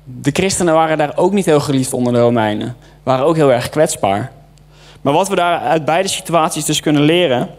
De 0.04 0.32
christenen 0.32 0.74
waren 0.74 0.98
daar 0.98 1.18
ook 1.18 1.32
niet 1.32 1.46
heel 1.46 1.60
geliefd 1.60 1.94
onder 1.94 2.14
de 2.14 2.20
Romeinen. 2.20 2.76
Waren 3.04 3.26
ook 3.26 3.36
heel 3.36 3.52
erg 3.52 3.70
kwetsbaar. 3.70 4.32
Maar 5.02 5.14
wat 5.14 5.28
we 5.28 5.36
daar 5.36 5.60
uit 5.60 5.86
beide 5.86 6.08
situaties 6.08 6.66
dus 6.66 6.80
kunnen 6.80 7.02
leren, 7.02 7.50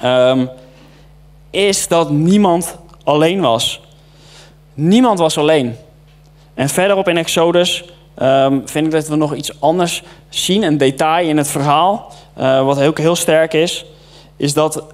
ehm, 0.00 0.46
is 1.50 1.88
dat 1.88 2.10
niemand 2.10 2.76
alleen 3.04 3.40
was. 3.40 3.80
Niemand 4.74 5.18
was 5.18 5.38
alleen. 5.38 5.76
En 6.54 6.68
verderop 6.68 7.08
in 7.08 7.16
Exodus 7.16 7.84
ehm, 8.14 8.60
vind 8.64 8.86
ik 8.86 8.92
dat 8.92 9.08
we 9.08 9.16
nog 9.16 9.34
iets 9.34 9.60
anders 9.60 10.02
zien, 10.28 10.62
een 10.62 10.78
detail 10.78 11.28
in 11.28 11.36
het 11.36 11.48
verhaal, 11.48 12.12
uh, 12.38 12.64
wat 12.64 12.80
ook 12.80 12.98
heel 12.98 13.16
sterk 13.16 13.52
is, 13.52 13.84
is 14.36 14.54
dat 14.54 14.84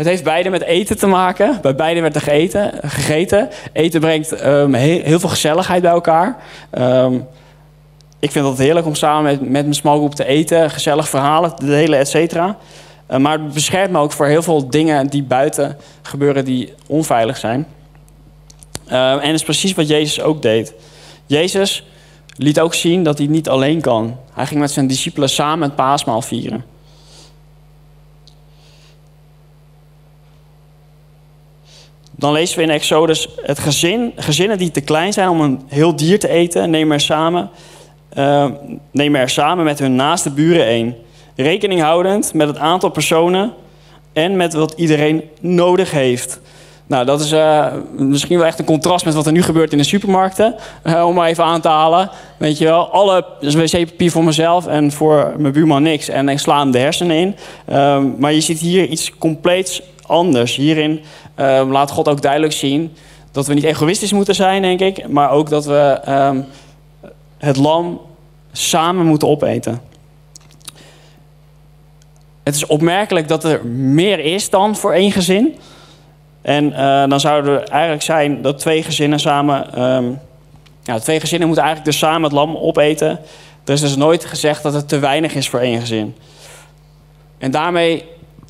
het 0.00 0.08
heeft 0.08 0.24
beide 0.24 0.50
met 0.50 0.62
eten 0.62 0.98
te 0.98 1.06
maken. 1.06 1.58
Bij 1.62 1.74
beide 1.74 2.00
werd 2.00 2.14
er 2.14 2.20
gegeten. 2.20 2.72
gegeten. 2.82 3.48
Eten 3.72 4.00
brengt 4.00 4.44
um, 4.44 4.74
heel, 4.74 5.00
heel, 5.02 5.20
veel 5.20 5.28
gezelligheid 5.28 5.82
bij 5.82 5.90
elkaar. 5.90 6.36
Um, 6.78 7.26
ik 8.18 8.30
vind 8.30 8.46
het 8.46 8.58
heerlijk 8.58 8.86
om 8.86 8.94
samen 8.94 9.22
met, 9.22 9.40
met 9.40 9.50
mijn 9.50 9.74
smallgroep 9.74 10.14
te 10.14 10.24
eten. 10.24 10.70
Gezellig 10.70 11.08
verhalen 11.08 11.52
de 11.56 11.66
delen, 11.66 11.98
et 11.98 12.08
cetera. 12.08 12.56
Uh, 13.10 13.16
maar 13.16 13.38
het 13.38 13.52
beschermt 13.52 13.92
me 13.92 13.98
ook 13.98 14.12
voor 14.12 14.26
heel 14.26 14.42
veel 14.42 14.68
dingen 14.68 15.06
die 15.06 15.22
buiten 15.22 15.76
gebeuren 16.02 16.44
die 16.44 16.74
onveilig 16.86 17.36
zijn. 17.36 17.66
Uh, 18.92 19.12
en 19.12 19.20
dat 19.20 19.34
is 19.34 19.42
precies 19.42 19.74
wat 19.74 19.88
Jezus 19.88 20.20
ook 20.20 20.42
deed. 20.42 20.74
Jezus 21.26 21.84
liet 22.36 22.60
ook 22.60 22.74
zien 22.74 23.02
dat 23.02 23.18
hij 23.18 23.26
niet 23.26 23.48
alleen 23.48 23.80
kan. 23.80 24.16
Hij 24.32 24.46
ging 24.46 24.60
met 24.60 24.70
zijn 24.70 24.86
discipelen 24.86 25.28
samen 25.28 25.66
het 25.66 25.76
paasmaal 25.76 26.22
vieren. 26.22 26.64
Dan 32.10 32.32
lezen 32.32 32.56
we 32.56 32.62
in 32.62 32.70
Exodus 32.70 33.28
het 33.42 33.58
gezin, 33.58 34.12
gezinnen 34.16 34.58
die 34.58 34.70
te 34.70 34.80
klein 34.80 35.12
zijn 35.12 35.28
om 35.28 35.40
een 35.40 35.60
heel 35.66 35.96
dier 35.96 36.18
te 36.18 36.28
eten, 36.28 36.70
nemen 36.70 36.94
er 36.94 37.00
samen, 37.00 37.50
uh, 38.18 38.46
nemen 38.90 39.20
er 39.20 39.30
samen 39.30 39.64
met 39.64 39.78
hun 39.78 39.94
naaste 39.94 40.30
buren 40.30 40.64
één. 40.64 40.96
Rekening 41.36 41.80
houdend 41.80 42.34
met 42.34 42.48
het 42.48 42.58
aantal 42.58 42.90
personen 42.90 43.52
en 44.12 44.36
met 44.36 44.52
wat 44.52 44.74
iedereen 44.76 45.22
nodig 45.40 45.90
heeft. 45.90 46.40
Nou, 46.90 47.04
dat 47.04 47.20
is 47.20 47.32
uh, 47.32 47.66
misschien 47.96 48.38
wel 48.38 48.46
echt 48.46 48.58
een 48.58 48.64
contrast 48.64 49.04
met 49.04 49.14
wat 49.14 49.26
er 49.26 49.32
nu 49.32 49.42
gebeurt 49.42 49.72
in 49.72 49.78
de 49.78 49.84
supermarkten. 49.84 50.54
Uh, 50.84 51.06
om 51.06 51.14
maar 51.14 51.28
even 51.28 51.44
aan 51.44 51.60
te 51.60 51.68
halen. 51.68 52.10
Weet 52.36 52.58
je 52.58 52.64
wel, 52.64 52.88
alle 52.88 53.24
wc-papier 53.40 54.10
voor 54.10 54.24
mezelf 54.24 54.66
en 54.66 54.92
voor 54.92 55.34
mijn 55.38 55.52
buurman 55.52 55.82
niks. 55.82 56.08
En 56.08 56.28
ik 56.28 56.38
sla 56.38 56.58
hem 56.58 56.70
de 56.70 56.78
hersenen 56.78 57.16
in. 57.16 57.36
Uh, 57.68 58.02
maar 58.18 58.32
je 58.32 58.40
ziet 58.40 58.58
hier 58.58 58.86
iets 58.86 59.18
compleets 59.18 59.82
anders. 60.06 60.56
Hierin 60.56 61.00
laat 61.68 61.90
God 61.90 62.08
ook 62.08 62.22
duidelijk 62.22 62.52
zien 62.52 62.92
dat 63.32 63.46
we 63.46 63.54
niet 63.54 63.64
egoïstisch 63.64 64.12
moeten 64.12 64.34
zijn, 64.34 64.62
denk 64.62 64.80
ik. 64.80 65.08
Maar 65.08 65.30
ook 65.30 65.48
dat 65.48 65.64
we 65.64 66.00
ehm, 66.04 66.40
het 67.38 67.56
lam 67.56 68.00
samen 68.52 69.06
moeten 69.06 69.28
opeten. 69.28 69.80
Het 72.42 72.54
is 72.54 72.66
opmerkelijk 72.66 73.28
dat 73.28 73.44
er 73.44 73.66
meer 73.66 74.18
is 74.18 74.50
dan 74.50 74.76
voor 74.76 74.92
één 74.92 75.12
gezin. 75.12 75.54
En 76.42 76.64
uh, 76.64 77.08
dan 77.08 77.20
zou 77.20 77.48
er 77.48 77.62
eigenlijk 77.62 78.02
zijn 78.02 78.42
dat 78.42 78.58
twee 78.58 78.82
gezinnen 78.82 79.20
samen. 79.20 79.82
Um, 79.82 80.20
ja, 80.82 80.98
twee 80.98 81.20
gezinnen 81.20 81.46
moeten 81.46 81.64
eigenlijk 81.64 81.92
dus 81.92 82.08
samen 82.08 82.22
het 82.22 82.32
lam 82.32 82.56
opeten. 82.56 83.20
Er 83.64 83.72
is 83.72 83.80
dus 83.80 83.96
nooit 83.96 84.24
gezegd 84.24 84.62
dat 84.62 84.72
het 84.72 84.88
te 84.88 84.98
weinig 84.98 85.34
is 85.34 85.48
voor 85.48 85.60
één 85.60 85.80
gezin. 85.80 86.16
En 87.38 87.50
daarmee 87.50 88.04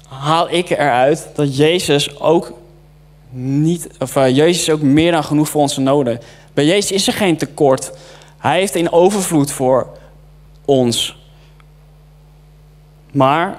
haal 0.08 0.50
ik 0.50 0.70
eruit 0.70 1.28
dat 1.34 1.56
Jezus 1.56 2.20
ook 2.20 2.52
niet, 3.30 3.88
of 3.98 4.16
uh, 4.16 4.36
Jezus 4.36 4.70
ook 4.70 4.80
meer 4.80 5.12
dan 5.12 5.24
genoeg 5.24 5.48
voor 5.48 5.60
ons 5.60 5.76
nodig. 5.76 6.18
Bij 6.54 6.64
Jezus 6.64 6.92
is 6.92 7.06
er 7.06 7.12
geen 7.12 7.36
tekort. 7.36 7.92
Hij 8.38 8.58
heeft 8.58 8.74
in 8.74 8.92
overvloed 8.92 9.52
voor 9.52 9.86
ons. 10.64 11.18
Maar 13.12 13.58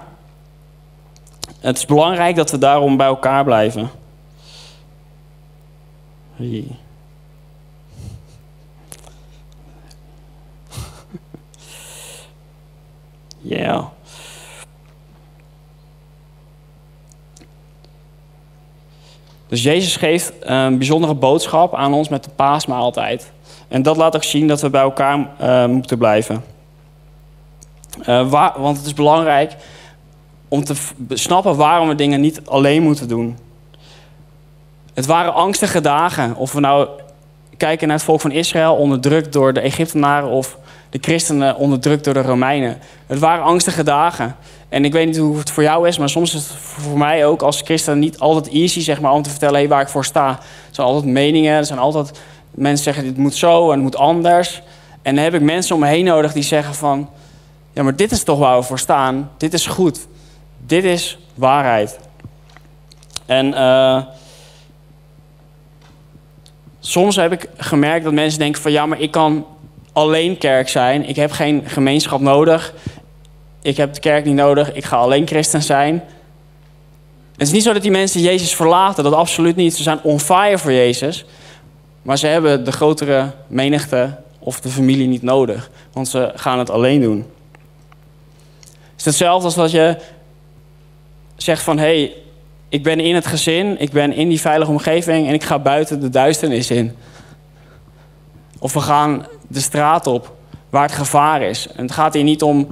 het 1.59 1.77
is 1.77 1.85
belangrijk 1.85 2.35
dat 2.35 2.51
we 2.51 2.57
daarom 2.57 2.97
bij 2.97 3.07
elkaar 3.07 3.43
blijven. 3.43 3.89
Ja. 13.41 13.91
Dus 19.47 19.63
Jezus 19.63 19.95
geeft 19.95 20.33
een 20.39 20.77
bijzondere 20.77 21.13
boodschap 21.13 21.75
aan 21.75 21.93
ons 21.93 22.09
met 22.09 22.23
de 22.23 22.29
paasmaaltijd. 22.29 23.31
En 23.67 23.81
dat 23.81 23.97
laat 23.97 24.15
ook 24.15 24.23
zien 24.23 24.47
dat 24.47 24.61
we 24.61 24.69
bij 24.69 24.81
elkaar 24.81 25.27
uh, 25.41 25.65
moeten 25.65 25.97
blijven. 25.97 26.43
Uh, 27.99 28.29
waar, 28.29 28.61
want 28.61 28.77
het 28.77 28.85
is 28.85 28.93
belangrijk 28.93 29.55
om 30.47 30.63
te 30.63 30.75
snappen 31.09 31.55
waarom 31.55 31.87
we 31.87 31.95
dingen 31.95 32.21
niet 32.21 32.45
alleen 32.45 32.83
moeten 32.83 33.07
doen. 33.07 33.37
Het 34.93 35.05
waren 35.05 35.33
angstige 35.33 35.81
dagen. 35.81 36.35
Of 36.35 36.51
we 36.51 36.59
nou 36.59 36.87
kijken 37.57 37.87
naar 37.87 37.95
het 37.95 38.05
volk 38.05 38.21
van 38.21 38.31
Israël, 38.31 38.75
onderdrukt 38.75 39.33
door 39.33 39.53
de 39.53 39.59
Egyptenaren 39.59 40.29
of 40.29 40.57
de 40.89 40.97
christenen 41.01 41.55
onderdrukt 41.55 42.03
door 42.03 42.13
de 42.13 42.21
Romeinen. 42.21 42.77
Het 43.07 43.19
waren 43.19 43.43
angstige 43.43 43.83
dagen. 43.83 44.35
En 44.69 44.85
ik 44.85 44.91
weet 44.91 45.05
niet 45.05 45.17
hoe 45.17 45.37
het 45.37 45.51
voor 45.51 45.63
jou 45.63 45.87
is, 45.87 45.97
maar 45.97 46.09
soms 46.09 46.33
is 46.33 46.47
het 46.47 46.57
voor 46.57 46.97
mij 46.97 47.25
ook 47.25 47.41
als 47.41 47.61
christen 47.61 47.99
niet 47.99 48.19
altijd 48.19 48.53
easy 48.53 48.81
zeg 48.81 49.01
maar, 49.01 49.11
om 49.11 49.21
te 49.21 49.29
vertellen 49.29 49.67
waar 49.67 49.81
ik 49.81 49.87
voor 49.87 50.05
sta. 50.05 50.29
Er 50.29 50.37
zijn 50.71 50.87
altijd 50.87 51.05
meningen, 51.05 51.55
er 51.55 51.65
zijn 51.65 51.79
altijd 51.79 52.19
mensen 52.51 52.83
zeggen 52.83 53.03
dit 53.03 53.17
moet 53.17 53.35
zo 53.35 53.65
en 53.65 53.73
het 53.73 53.81
moet 53.81 53.95
anders. 53.95 54.61
En 55.01 55.15
dan 55.15 55.23
heb 55.23 55.33
ik 55.33 55.41
mensen 55.41 55.75
om 55.75 55.81
me 55.81 55.87
heen 55.87 56.05
nodig 56.05 56.33
die 56.33 56.43
zeggen 56.43 56.75
van, 56.75 57.09
ja 57.73 57.83
maar 57.83 57.95
dit 57.95 58.11
is 58.11 58.23
toch 58.23 58.39
waar 58.39 58.57
we 58.57 58.63
voor 58.63 58.79
staan, 58.79 59.31
dit 59.37 59.53
is 59.53 59.67
goed, 59.67 60.07
dit 60.65 60.83
is 60.83 61.19
waarheid. 61.35 61.99
En 63.25 63.47
uh, 63.47 64.01
soms 66.81 67.15
heb 67.15 67.31
ik 67.31 67.49
gemerkt 67.57 68.03
dat 68.03 68.13
mensen 68.13 68.39
denken 68.39 68.61
van 68.61 68.71
ja 68.71 68.85
maar 68.85 68.99
ik 68.99 69.11
kan 69.11 69.45
alleen 69.93 70.37
kerk 70.37 70.69
zijn, 70.69 71.07
ik 71.07 71.15
heb 71.15 71.31
geen 71.31 71.63
gemeenschap 71.65 72.19
nodig, 72.19 72.73
ik 73.61 73.77
heb 73.77 73.93
de 73.93 73.99
kerk 73.99 74.25
niet 74.25 74.35
nodig, 74.35 74.73
ik 74.73 74.85
ga 74.85 74.97
alleen 74.97 75.27
christen 75.27 75.61
zijn. 75.61 76.03
Het 77.31 77.49
is 77.49 77.51
niet 77.51 77.63
zo 77.63 77.73
dat 77.73 77.81
die 77.81 77.91
mensen 77.91 78.21
Jezus 78.21 78.55
verlaten, 78.55 79.03
dat 79.03 79.13
absoluut 79.13 79.55
niet. 79.55 79.75
Ze 79.75 79.83
zijn 79.83 79.99
on 80.03 80.19
fire 80.19 80.57
voor 80.57 80.71
Jezus. 80.71 81.25
Maar 82.01 82.17
ze 82.17 82.27
hebben 82.27 82.65
de 82.65 82.71
grotere 82.71 83.31
menigte 83.47 84.17
of 84.39 84.61
de 84.61 84.69
familie 84.69 85.07
niet 85.07 85.21
nodig, 85.21 85.69
want 85.93 86.07
ze 86.07 86.31
gaan 86.35 86.59
het 86.59 86.69
alleen 86.69 87.01
doen. 87.01 87.25
Het 88.71 88.99
is 88.99 89.05
hetzelfde 89.05 89.45
als 89.45 89.55
dat 89.55 89.71
je 89.71 89.97
zegt 91.35 91.63
van 91.63 91.77
hé, 91.77 91.83
hey, 91.83 92.13
ik 92.71 92.83
ben 92.83 92.99
in 92.99 93.15
het 93.15 93.27
gezin, 93.27 93.79
ik 93.79 93.91
ben 93.91 94.13
in 94.13 94.29
die 94.29 94.41
veilige 94.41 94.71
omgeving 94.71 95.27
en 95.27 95.33
ik 95.33 95.43
ga 95.43 95.59
buiten 95.59 95.99
de 95.99 96.09
duisternis 96.09 96.71
in. 96.71 96.95
Of 98.59 98.73
we 98.73 98.79
gaan 98.79 99.25
de 99.47 99.59
straat 99.59 100.07
op 100.07 100.35
waar 100.69 100.83
het 100.83 100.91
gevaar 100.91 101.41
is. 101.41 101.67
En 101.75 101.83
het 101.83 101.91
gaat 101.91 102.13
hier 102.13 102.23
niet 102.23 102.43
om 102.43 102.67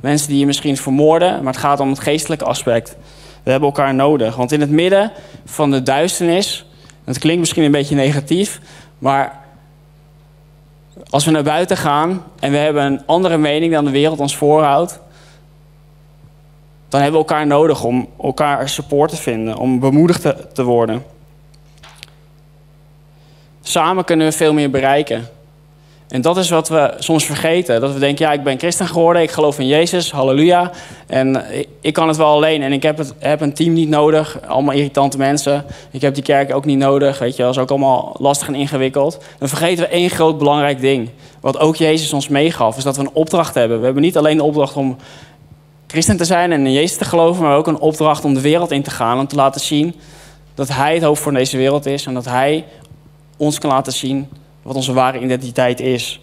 mensen 0.00 0.28
die 0.28 0.38
je 0.38 0.46
misschien 0.46 0.76
vermoorden, 0.76 1.42
maar 1.42 1.52
het 1.52 1.62
gaat 1.62 1.80
om 1.80 1.88
het 1.88 2.00
geestelijke 2.00 2.44
aspect. 2.44 2.96
We 3.42 3.50
hebben 3.50 3.68
elkaar 3.68 3.94
nodig, 3.94 4.36
want 4.36 4.52
in 4.52 4.60
het 4.60 4.70
midden 4.70 5.12
van 5.44 5.70
de 5.70 5.82
duisternis 5.82 6.66
het 7.04 7.18
klinkt 7.18 7.40
misschien 7.40 7.64
een 7.64 7.70
beetje 7.70 7.94
negatief, 7.94 8.60
maar 8.98 9.40
als 11.10 11.24
we 11.24 11.30
naar 11.30 11.42
buiten 11.42 11.76
gaan 11.76 12.24
en 12.40 12.50
we 12.50 12.56
hebben 12.56 12.84
een 12.84 13.06
andere 13.06 13.36
mening 13.36 13.72
dan 13.72 13.84
de 13.84 13.90
wereld 13.90 14.20
ons 14.20 14.36
voorhoudt, 14.36 15.00
dan 16.92 17.00
hebben 17.00 17.20
we 17.20 17.26
elkaar 17.26 17.46
nodig 17.46 17.84
om 17.84 18.08
elkaar 18.22 18.68
support 18.68 19.10
te 19.10 19.16
vinden, 19.16 19.56
om 19.56 19.80
bemoedigd 19.80 20.26
te, 20.54 20.62
worden. 20.62 21.04
Samen 23.62 24.04
kunnen 24.04 24.26
we 24.26 24.32
veel 24.32 24.52
meer 24.52 24.70
bereiken. 24.70 25.28
En 26.08 26.20
dat 26.20 26.36
is 26.36 26.50
wat 26.50 26.68
we 26.68 26.94
soms 26.98 27.24
vergeten. 27.24 27.80
Dat 27.80 27.92
we 27.92 27.98
denken, 27.98 28.26
ja, 28.26 28.32
ik 28.32 28.42
ben 28.42 28.58
christen 28.58 28.86
geworden, 28.86 29.22
ik 29.22 29.30
geloof 29.30 29.58
in 29.58 29.66
Jezus, 29.66 30.10
halleluja. 30.10 30.70
En 31.06 31.44
ik 31.80 31.92
kan 31.92 32.08
het 32.08 32.16
wel 32.16 32.26
alleen 32.26 32.62
en 32.62 32.72
ik 32.72 32.82
heb, 32.82 32.98
het, 32.98 33.14
heb 33.18 33.40
een 33.40 33.54
team 33.54 33.72
niet 33.72 33.88
nodig. 33.88 34.38
Allemaal 34.46 34.74
irritante 34.74 35.18
mensen. 35.18 35.64
Ik 35.90 36.00
heb 36.00 36.14
die 36.14 36.22
kerk 36.22 36.54
ook 36.54 36.64
niet 36.64 36.78
nodig, 36.78 37.18
weet 37.18 37.36
je. 37.36 37.42
Dat 37.42 37.52
is 37.52 37.60
ook 37.60 37.70
allemaal 37.70 38.16
lastig 38.18 38.48
en 38.48 38.54
ingewikkeld. 38.54 39.24
Dan 39.38 39.48
vergeten 39.48 39.84
we 39.84 39.90
één 39.90 40.10
groot 40.10 40.38
belangrijk 40.38 40.80
ding. 40.80 41.10
Wat 41.40 41.58
ook 41.58 41.76
Jezus 41.76 42.12
ons 42.12 42.28
meegaf, 42.28 42.76
is 42.76 42.84
dat 42.84 42.96
we 42.96 43.02
een 43.02 43.12
opdracht 43.12 43.54
hebben. 43.54 43.78
We 43.78 43.84
hebben 43.84 44.02
niet 44.02 44.16
alleen 44.16 44.36
de 44.36 44.42
opdracht 44.42 44.76
om 44.76 44.96
christen 45.92 46.16
te 46.16 46.24
zijn 46.24 46.52
en 46.52 46.66
in 46.66 46.72
Jezus 46.72 46.96
te 46.96 47.04
geloven... 47.04 47.42
maar 47.42 47.56
ook 47.56 47.66
een 47.66 47.78
opdracht 47.78 48.24
om 48.24 48.34
de 48.34 48.40
wereld 48.40 48.70
in 48.70 48.82
te 48.82 48.90
gaan. 48.90 49.18
Om 49.18 49.26
te 49.26 49.36
laten 49.36 49.60
zien 49.60 49.94
dat 50.54 50.68
Hij 50.68 50.94
het 50.94 51.02
hoofd 51.02 51.22
van 51.22 51.34
deze 51.34 51.56
wereld 51.56 51.86
is. 51.86 52.06
En 52.06 52.14
dat 52.14 52.24
Hij 52.24 52.64
ons 53.36 53.58
kan 53.58 53.70
laten 53.70 53.92
zien 53.92 54.28
wat 54.62 54.76
onze 54.76 54.92
ware 54.92 55.20
identiteit 55.20 55.80
is. 55.80 56.20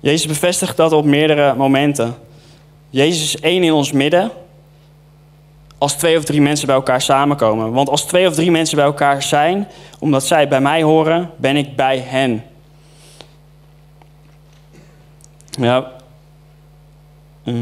Jezus 0.00 0.26
bevestigt 0.26 0.76
dat 0.76 0.92
op 0.92 1.04
meerdere 1.04 1.54
momenten. 1.54 2.14
Jezus 2.90 3.22
is 3.34 3.40
één 3.40 3.62
in 3.62 3.72
ons 3.72 3.92
midden 3.92 4.30
als 5.78 5.94
twee 5.94 6.16
of 6.16 6.24
drie 6.24 6.40
mensen 6.40 6.66
bij 6.66 6.76
elkaar 6.76 7.02
samenkomen. 7.02 7.72
Want 7.72 7.88
als 7.88 8.04
twee 8.04 8.28
of 8.28 8.34
drie 8.34 8.50
mensen 8.50 8.76
bij 8.76 8.84
elkaar 8.84 9.22
zijn, 9.22 9.68
omdat 9.98 10.24
zij 10.24 10.48
bij 10.48 10.60
mij 10.60 10.82
horen, 10.82 11.30
ben 11.36 11.56
ik 11.56 11.76
bij 11.76 11.98
hen. 11.98 12.42
Ja. 15.50 15.92
Eh, 17.44 17.54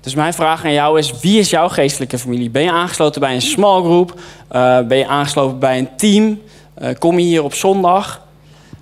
dus 0.00 0.14
mijn 0.14 0.34
vraag 0.34 0.64
aan 0.64 0.72
jou 0.72 0.98
is: 0.98 1.20
wie 1.20 1.38
is 1.38 1.50
jouw 1.50 1.68
geestelijke 1.68 2.18
familie? 2.18 2.50
Ben 2.50 2.62
je 2.62 2.70
aangesloten 2.70 3.20
bij 3.20 3.34
een 3.34 3.42
small 3.42 3.82
group? 3.82 4.20
Eh, 4.48 4.80
ben 4.80 4.98
je 4.98 5.06
aangesloten 5.06 5.58
bij 5.58 5.78
een 5.78 5.96
team? 5.96 6.40
Eh, 6.74 6.98
kom 6.98 7.18
je 7.18 7.24
hier 7.24 7.42
op 7.42 7.54
zondag? 7.54 8.26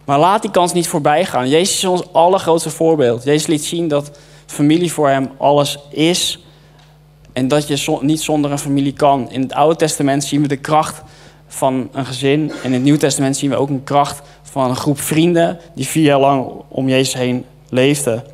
Maar 0.04 0.18
laat 0.18 0.42
die 0.42 0.50
kans 0.50 0.72
niet 0.72 0.88
voorbij 0.88 1.24
gaan. 1.24 1.48
Jezus 1.48 1.76
is 1.76 1.84
ons 1.84 2.12
allergrootste 2.12 2.70
voorbeeld. 2.70 3.24
Jezus 3.24 3.46
liet 3.46 3.64
zien 3.64 3.88
dat 3.88 4.10
familie 4.46 4.92
voor 4.92 5.08
hem 5.08 5.30
alles 5.38 5.78
is. 5.90 6.44
En 7.32 7.48
dat 7.48 7.68
je 7.68 7.98
niet 8.00 8.20
zonder 8.20 8.50
een 8.50 8.58
familie 8.58 8.92
kan. 8.92 9.30
In 9.30 9.40
het 9.40 9.52
Oude 9.52 9.76
Testament 9.76 10.24
zien 10.24 10.42
we 10.42 10.48
de 10.48 10.56
kracht 10.56 11.02
van 11.48 11.88
een 11.92 12.06
gezin. 12.06 12.50
En 12.50 12.64
in 12.64 12.72
het 12.72 12.82
Nieuw 12.82 12.96
Testament 12.96 13.36
zien 13.36 13.50
we 13.50 13.56
ook 13.56 13.68
een 13.68 13.84
kracht 13.84 14.22
van 14.50 14.70
een 14.70 14.76
groep 14.76 15.00
vrienden 15.00 15.58
die 15.74 15.86
vier 15.86 16.04
jaar 16.04 16.20
lang 16.20 16.52
om 16.68 16.88
Jezus 16.88 17.14
heen 17.14 17.44
leefden. 17.68 18.24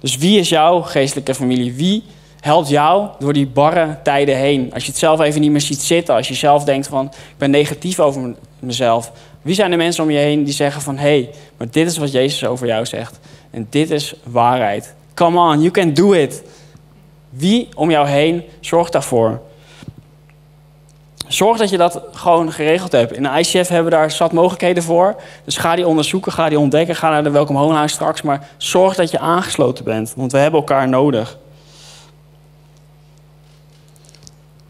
Dus 0.00 0.16
wie 0.16 0.38
is 0.38 0.48
jouw 0.48 0.80
geestelijke 0.80 1.34
familie? 1.34 1.72
Wie 1.72 2.04
helpt 2.40 2.68
jou 2.68 3.08
door 3.18 3.32
die 3.32 3.46
barre 3.46 3.98
tijden 4.02 4.36
heen? 4.36 4.70
Als 4.74 4.84
je 4.84 4.90
het 4.90 4.98
zelf 4.98 5.20
even 5.20 5.40
niet 5.40 5.50
meer 5.50 5.60
ziet 5.60 5.80
zitten, 5.80 6.14
als 6.14 6.28
je 6.28 6.34
zelf 6.34 6.64
denkt 6.64 6.86
van 6.86 7.04
ik 7.06 7.36
ben 7.38 7.50
negatief 7.50 8.00
over 8.00 8.34
mezelf. 8.58 9.12
Wie 9.42 9.54
zijn 9.54 9.70
de 9.70 9.76
mensen 9.76 10.04
om 10.04 10.10
je 10.10 10.18
heen 10.18 10.44
die 10.44 10.54
zeggen 10.54 10.82
van 10.82 10.96
hé, 10.96 11.02
hey, 11.02 11.30
maar 11.56 11.66
dit 11.70 11.86
is 11.86 11.96
wat 11.96 12.12
Jezus 12.12 12.44
over 12.44 12.66
jou 12.66 12.86
zegt. 12.86 13.18
En 13.50 13.66
dit 13.70 13.90
is 13.90 14.14
waarheid. 14.24 14.94
Come 15.14 15.38
on, 15.38 15.60
you 15.60 15.70
can 15.70 15.94
do 15.94 16.12
it. 16.12 16.42
Wie 17.30 17.68
om 17.74 17.90
jou 17.90 18.08
heen 18.08 18.42
zorgt 18.60 18.92
daarvoor? 18.92 19.40
Zorg 21.28 21.58
dat 21.58 21.70
je 21.70 21.76
dat 21.76 22.02
gewoon 22.12 22.52
geregeld 22.52 22.92
hebt. 22.92 23.12
In 23.12 23.22
de 23.22 23.38
ICF 23.38 23.68
hebben 23.68 23.84
we 23.84 23.98
daar 23.98 24.10
zat 24.10 24.32
mogelijkheden 24.32 24.82
voor. 24.82 25.16
Dus 25.44 25.56
ga 25.56 25.74
die 25.74 25.86
onderzoeken, 25.86 26.32
ga 26.32 26.48
die 26.48 26.58
ontdekken. 26.58 26.96
Ga 26.96 27.10
naar 27.10 27.22
de 27.22 27.30
Welkom 27.30 27.56
Hoonhuis 27.56 27.92
straks. 27.92 28.22
Maar 28.22 28.48
zorg 28.56 28.94
dat 28.94 29.10
je 29.10 29.18
aangesloten 29.18 29.84
bent. 29.84 30.12
Want 30.16 30.32
we 30.32 30.38
hebben 30.38 30.60
elkaar 30.60 30.88
nodig. 30.88 31.38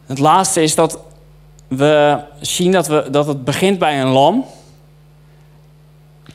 Het 0.06 0.18
laatste 0.18 0.62
is 0.62 0.74
dat 0.74 0.98
we 1.68 2.18
zien 2.40 2.72
dat, 2.72 2.86
we, 2.86 3.08
dat 3.10 3.26
het 3.26 3.44
begint 3.44 3.78
bij 3.78 4.00
een 4.00 4.08
lam. 4.08 4.44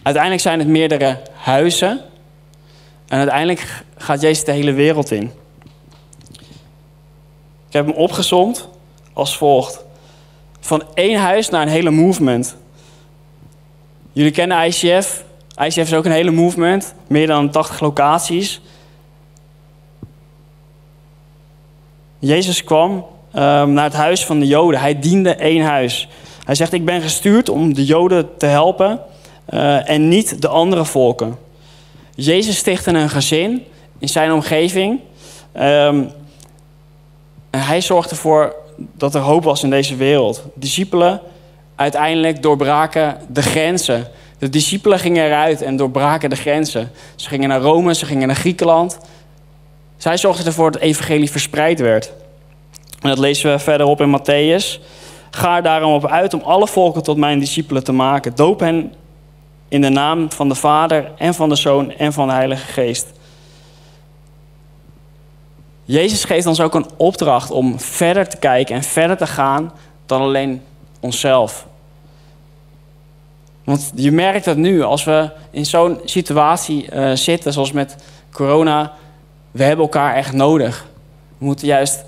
Uiteindelijk 0.01 0.43
zijn 0.43 0.59
het 0.59 0.67
meerdere 0.67 1.21
huizen. 1.33 2.01
En 3.07 3.17
uiteindelijk 3.17 3.83
gaat 3.97 4.21
Jezus 4.21 4.45
de 4.45 4.51
hele 4.51 4.73
wereld 4.73 5.11
in. 5.11 5.31
Ik 7.67 7.79
heb 7.79 7.85
hem 7.85 7.95
opgezond 7.95 8.67
als 9.13 9.37
volgt. 9.37 9.82
Van 10.63 10.83
één 10.93 11.19
huis 11.19 11.49
naar 11.49 11.61
een 11.61 11.67
hele 11.67 11.91
movement. 11.91 12.55
Jullie 14.11 14.31
kennen 14.31 14.65
ICF. 14.65 15.23
ICF 15.57 15.77
is 15.77 15.93
ook 15.93 16.05
een 16.05 16.11
hele 16.11 16.31
movement. 16.31 16.93
Meer 17.07 17.27
dan 17.27 17.49
80 17.49 17.79
locaties. 17.79 18.61
Jezus 22.19 22.63
kwam 22.63 22.91
um, 22.91 23.71
naar 23.73 23.83
het 23.83 23.93
huis 23.93 24.25
van 24.25 24.39
de 24.39 24.47
Joden. 24.47 24.79
Hij 24.79 24.99
diende 24.99 25.35
één 25.35 25.63
huis. 25.63 26.07
Hij 26.43 26.55
zegt: 26.55 26.73
Ik 26.73 26.85
ben 26.85 27.01
gestuurd 27.01 27.49
om 27.49 27.73
de 27.73 27.85
Joden 27.85 28.37
te 28.37 28.45
helpen 28.45 28.99
uh, 29.49 29.89
en 29.89 30.07
niet 30.07 30.41
de 30.41 30.47
andere 30.47 30.85
volken. 30.85 31.37
Jezus 32.15 32.57
stichtte 32.57 32.91
een 32.91 33.09
gezin 33.09 33.65
in 33.99 34.09
zijn 34.09 34.31
omgeving. 34.31 34.99
En 35.51 36.11
hij 37.51 37.81
zorgde 37.81 38.09
ervoor 38.09 38.61
dat 38.77 39.15
er 39.15 39.21
hoop 39.21 39.43
was 39.43 39.63
in 39.63 39.69
deze 39.69 39.95
wereld. 39.95 40.43
Discipelen 40.55 41.21
uiteindelijk 41.75 42.41
doorbraken 42.41 43.17
de 43.29 43.41
grenzen. 43.41 44.07
De 44.37 44.49
discipelen 44.49 44.99
gingen 44.99 45.25
eruit 45.25 45.61
en 45.61 45.75
doorbraken 45.75 46.29
de 46.29 46.35
grenzen. 46.35 46.91
Ze 47.15 47.27
gingen 47.27 47.49
naar 47.49 47.61
Rome, 47.61 47.93
ze 47.93 48.05
gingen 48.05 48.27
naar 48.27 48.35
Griekenland. 48.35 48.97
Zij 49.97 50.17
zorgden 50.17 50.45
ervoor 50.45 50.71
dat 50.71 50.81
het 50.81 50.89
evangelie 50.89 51.31
verspreid 51.31 51.79
werd. 51.79 52.13
En 53.01 53.09
dat 53.09 53.17
lezen 53.17 53.51
we 53.51 53.59
verderop 53.59 54.01
in 54.01 54.19
Matthäus. 54.19 54.81
Ga 55.31 55.55
er 55.55 55.63
daarom 55.63 55.93
op 55.93 56.07
uit 56.07 56.33
om 56.33 56.41
alle 56.41 56.67
volken 56.67 57.03
tot 57.03 57.17
mijn 57.17 57.39
discipelen 57.39 57.83
te 57.83 57.91
maken. 57.91 58.35
Doop 58.35 58.59
hen 58.59 58.93
in 59.67 59.81
de 59.81 59.89
naam 59.89 60.31
van 60.31 60.49
de 60.49 60.55
Vader 60.55 61.11
en 61.17 61.33
van 61.33 61.49
de 61.49 61.55
Zoon 61.55 61.91
en 61.91 62.13
van 62.13 62.27
de 62.27 62.33
Heilige 62.33 62.71
Geest. 62.71 63.07
Jezus 65.85 66.23
geeft 66.23 66.47
ons 66.47 66.61
ook 66.61 66.75
een 66.75 66.89
opdracht 66.97 67.51
om 67.51 67.79
verder 67.79 68.27
te 68.27 68.37
kijken 68.37 68.75
en 68.75 68.83
verder 68.83 69.17
te 69.17 69.27
gaan 69.27 69.71
dan 70.05 70.21
alleen 70.21 70.61
onszelf. 70.99 71.65
Want 73.63 73.91
je 73.95 74.11
merkt 74.11 74.45
dat 74.45 74.57
nu, 74.57 74.81
als 74.81 75.03
we 75.03 75.29
in 75.51 75.65
zo'n 75.65 75.99
situatie 76.05 76.87
uh, 76.93 77.11
zitten, 77.13 77.53
zoals 77.53 77.71
met 77.71 77.95
corona, 78.31 78.91
we 79.51 79.63
hebben 79.63 79.85
elkaar 79.85 80.15
echt 80.15 80.33
nodig. 80.33 80.85
We 81.37 81.45
moeten 81.45 81.67
juist 81.67 82.03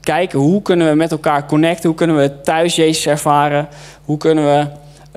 kijken 0.00 0.38
hoe 0.38 0.62
kunnen 0.62 0.88
we 0.88 0.94
met 0.94 1.10
elkaar 1.10 1.46
connecten, 1.46 1.88
hoe 1.88 1.98
kunnen 1.98 2.16
we 2.16 2.40
thuis 2.40 2.76
Jezus 2.76 3.06
ervaren, 3.06 3.68
hoe 4.04 4.16
kunnen 4.16 4.44
we 4.44 4.66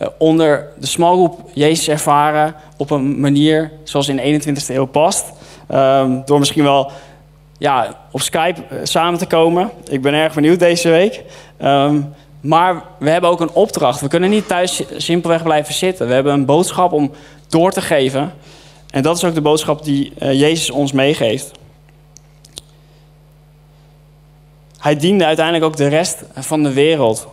uh, 0.01 0.07
onder 0.17 0.67
de 0.79 0.85
smalgroep 0.85 1.49
Jezus 1.53 1.87
ervaren 1.87 2.55
op 2.77 2.91
een 2.91 3.19
manier 3.19 3.71
zoals 3.83 4.07
in 4.07 4.15
de 4.15 4.41
21ste 4.41 4.75
eeuw 4.75 4.85
past. 4.85 5.25
Um, 5.73 6.21
door 6.25 6.39
misschien 6.39 6.63
wel 6.63 6.91
ja, 7.63 7.95
op 8.11 8.21
Skype 8.21 8.61
eh, 8.69 8.77
samen 8.83 9.19
te 9.19 9.25
komen. 9.25 9.71
Ik 9.89 10.01
ben 10.01 10.13
erg 10.13 10.33
benieuwd 10.33 10.59
deze 10.59 10.89
week. 10.89 11.23
Um, 11.61 12.13
maar 12.41 12.83
we 12.99 13.09
hebben 13.09 13.29
ook 13.29 13.41
een 13.41 13.51
opdracht. 13.51 14.01
We 14.01 14.07
kunnen 14.07 14.29
niet 14.29 14.47
thuis 14.47 14.83
simpelweg 14.97 15.43
blijven 15.43 15.73
zitten. 15.73 16.07
We 16.07 16.13
hebben 16.13 16.33
een 16.33 16.45
boodschap 16.45 16.91
om 16.91 17.11
door 17.47 17.71
te 17.71 17.81
geven. 17.81 18.33
En 18.89 19.01
dat 19.01 19.17
is 19.17 19.23
ook 19.23 19.33
de 19.33 19.41
boodschap 19.41 19.83
die 19.83 20.13
uh, 20.21 20.39
Jezus 20.39 20.69
ons 20.69 20.91
meegeeft. 20.91 21.51
Hij 24.77 24.95
diende 24.95 25.25
uiteindelijk 25.25 25.65
ook 25.65 25.77
de 25.77 25.87
rest 25.87 26.23
van 26.35 26.63
de 26.63 26.73
wereld. 26.73 27.27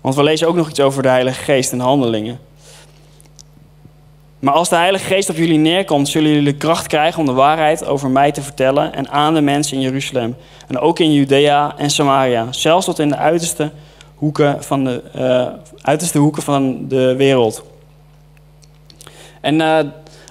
Want 0.00 0.14
we 0.14 0.22
lezen 0.22 0.48
ook 0.48 0.56
nog 0.56 0.68
iets 0.68 0.80
over 0.80 1.02
de 1.02 1.08
Heilige 1.08 1.42
Geest 1.42 1.72
en 1.72 1.80
handelingen. 1.80 2.38
Maar 4.38 4.54
als 4.54 4.68
de 4.68 4.76
Heilige 4.76 5.04
Geest 5.04 5.30
op 5.30 5.36
jullie 5.36 5.58
neerkomt, 5.58 6.08
zullen 6.08 6.28
jullie 6.30 6.52
de 6.52 6.58
kracht 6.58 6.86
krijgen 6.86 7.20
om 7.20 7.26
de 7.26 7.32
waarheid 7.32 7.86
over 7.86 8.10
mij 8.10 8.32
te 8.32 8.42
vertellen 8.42 8.94
en 8.94 9.08
aan 9.10 9.34
de 9.34 9.40
mensen 9.40 9.76
in 9.76 9.82
Jeruzalem. 9.82 10.36
En 10.66 10.78
ook 10.78 10.98
in 10.98 11.12
Judea 11.12 11.74
en 11.76 11.90
Samaria, 11.90 12.52
zelfs 12.52 12.84
tot 12.84 12.98
in 12.98 13.08
de 13.08 13.16
uiterste 13.16 13.70
hoeken 14.14 14.64
van 14.64 14.84
de, 14.84 15.02
uh, 15.16 15.46
uiterste 15.80 16.18
hoeken 16.18 16.42
van 16.42 16.88
de 16.88 17.14
wereld. 17.16 17.64
En 19.40 19.54
uh, 19.54 19.78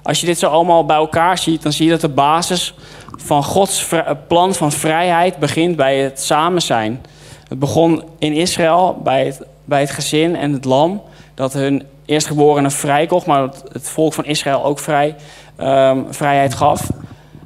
als 0.04 0.20
je 0.20 0.26
dit 0.26 0.40
zo 0.40 0.48
allemaal 0.48 0.86
bij 0.86 0.96
elkaar 0.96 1.38
ziet, 1.38 1.62
dan 1.62 1.72
zie 1.72 1.86
je 1.86 1.92
dat 1.92 2.02
de 2.02 2.10
basis 2.10 2.74
van 3.18 3.44
Gods 3.44 3.88
plan 4.28 4.54
van 4.54 4.72
vrijheid 4.72 5.38
begint 5.38 5.76
bij 5.76 5.98
het 5.98 6.22
samen 6.22 6.62
zijn. 6.62 7.02
Het 7.48 7.60
begon 7.60 8.04
in 8.20 8.34
Israël 8.34 9.02
bij 9.04 9.26
het, 9.26 9.42
bij 9.66 9.80
het 9.80 9.92
gezin 9.92 10.36
en 10.36 10.54
het 10.54 10.66
lam, 10.66 11.02
dat 11.34 11.54
hun 11.54 11.84
eerstgeborene 12.08 12.70
vrijkocht, 12.70 13.26
maar 13.26 13.42
het 13.72 13.90
volk 13.90 14.14
van 14.14 14.26
Israël 14.26 14.64
ook 14.64 14.80
vrij, 14.80 15.16
um, 15.60 16.14
vrijheid 16.14 16.54
gaf. 16.54 16.90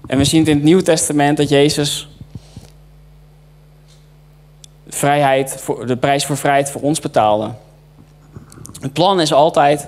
En 0.07 0.17
we 0.17 0.23
zien 0.23 0.39
het 0.39 0.49
in 0.49 0.55
het 0.55 0.63
Nieuwe 0.63 0.83
Testament 0.83 1.37
dat 1.37 1.49
Jezus 1.49 2.09
vrijheid 4.87 5.55
voor, 5.59 5.87
de 5.87 5.97
prijs 5.97 6.25
voor 6.25 6.37
vrijheid 6.37 6.71
voor 6.71 6.81
ons 6.81 6.99
betaalde. 6.99 7.49
Het 8.81 8.93
plan 8.93 9.21
is 9.21 9.33
altijd 9.33 9.87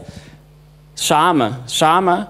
samen. 0.93 1.57
Samen 1.65 2.27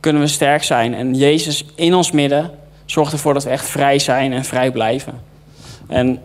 kunnen 0.00 0.22
we 0.22 0.28
sterk 0.28 0.62
zijn. 0.62 0.94
En 0.94 1.14
Jezus 1.14 1.64
in 1.74 1.94
ons 1.94 2.10
midden 2.10 2.50
zorgt 2.84 3.12
ervoor 3.12 3.34
dat 3.34 3.44
we 3.44 3.50
echt 3.50 3.68
vrij 3.68 3.98
zijn 3.98 4.32
en 4.32 4.44
vrij 4.44 4.70
blijven. 4.70 5.22
En 5.86 6.22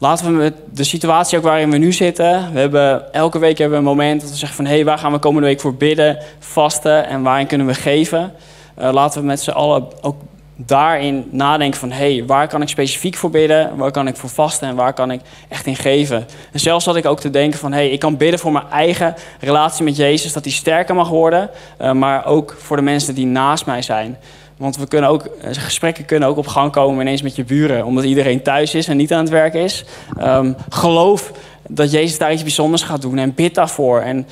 Laten 0.00 0.26
we 0.26 0.32
met 0.32 0.54
de 0.72 0.84
situatie 0.84 1.38
ook 1.38 1.44
waarin 1.44 1.70
we 1.70 1.76
nu 1.76 1.92
zitten. 1.92 2.52
We 2.52 2.58
hebben, 2.58 3.12
elke 3.12 3.38
week 3.38 3.58
hebben 3.58 3.82
we 3.82 3.84
een 3.84 3.96
moment 3.96 4.20
dat 4.20 4.30
we 4.30 4.36
zeggen 4.36 4.56
van... 4.56 4.66
hé, 4.66 4.74
hey, 4.74 4.84
waar 4.84 4.98
gaan 4.98 5.12
we 5.12 5.18
komende 5.18 5.46
week 5.46 5.60
voor 5.60 5.74
bidden, 5.74 6.18
vasten 6.38 7.06
en 7.06 7.22
waarin 7.22 7.46
kunnen 7.46 7.66
we 7.66 7.74
geven? 7.74 8.32
Uh, 8.78 8.92
laten 8.92 9.20
we 9.20 9.26
met 9.26 9.40
z'n 9.40 9.50
allen 9.50 9.86
ook 10.00 10.16
daarin 10.56 11.28
nadenken 11.30 11.80
van... 11.80 11.90
hé, 11.90 12.14
hey, 12.14 12.26
waar 12.26 12.48
kan 12.48 12.62
ik 12.62 12.68
specifiek 12.68 13.16
voor 13.16 13.30
bidden? 13.30 13.76
Waar 13.76 13.90
kan 13.90 14.06
ik 14.06 14.16
voor 14.16 14.28
vasten 14.28 14.68
en 14.68 14.74
waar 14.74 14.92
kan 14.92 15.10
ik 15.10 15.20
echt 15.48 15.66
in 15.66 15.76
geven? 15.76 16.26
En 16.52 16.60
zelfs 16.60 16.84
had 16.84 16.96
ik 16.96 17.06
ook 17.06 17.20
te 17.20 17.30
denken 17.30 17.58
van... 17.58 17.72
hé, 17.72 17.78
hey, 17.78 17.90
ik 17.90 18.00
kan 18.00 18.16
bidden 18.16 18.40
voor 18.40 18.52
mijn 18.52 18.70
eigen 18.70 19.14
relatie 19.40 19.84
met 19.84 19.96
Jezus... 19.96 20.32
dat 20.32 20.42
die 20.42 20.52
sterker 20.52 20.94
mag 20.94 21.08
worden, 21.08 21.50
uh, 21.80 21.92
maar 21.92 22.26
ook 22.26 22.56
voor 22.58 22.76
de 22.76 22.82
mensen 22.82 23.14
die 23.14 23.26
naast 23.26 23.66
mij 23.66 23.82
zijn... 23.82 24.18
Want 24.60 24.76
we 24.76 24.86
kunnen 24.86 25.10
ook, 25.10 25.24
eh, 25.24 25.50
gesprekken 25.52 26.04
kunnen 26.04 26.28
ook 26.28 26.36
op 26.36 26.46
gang 26.46 26.72
komen 26.72 27.00
ineens 27.00 27.22
met 27.22 27.36
je 27.36 27.44
buren, 27.44 27.84
omdat 27.84 28.04
iedereen 28.04 28.42
thuis 28.42 28.74
is 28.74 28.88
en 28.88 28.96
niet 28.96 29.12
aan 29.12 29.20
het 29.20 29.28
werk 29.28 29.54
is. 29.54 29.84
Um, 30.22 30.56
geloof 30.68 31.32
dat 31.68 31.90
Jezus 31.90 32.18
daar 32.18 32.32
iets 32.32 32.42
bijzonders 32.42 32.82
gaat 32.82 33.02
doen 33.02 33.18
en 33.18 33.34
bid 33.34 33.54
daarvoor. 33.54 34.00
En, 34.00 34.26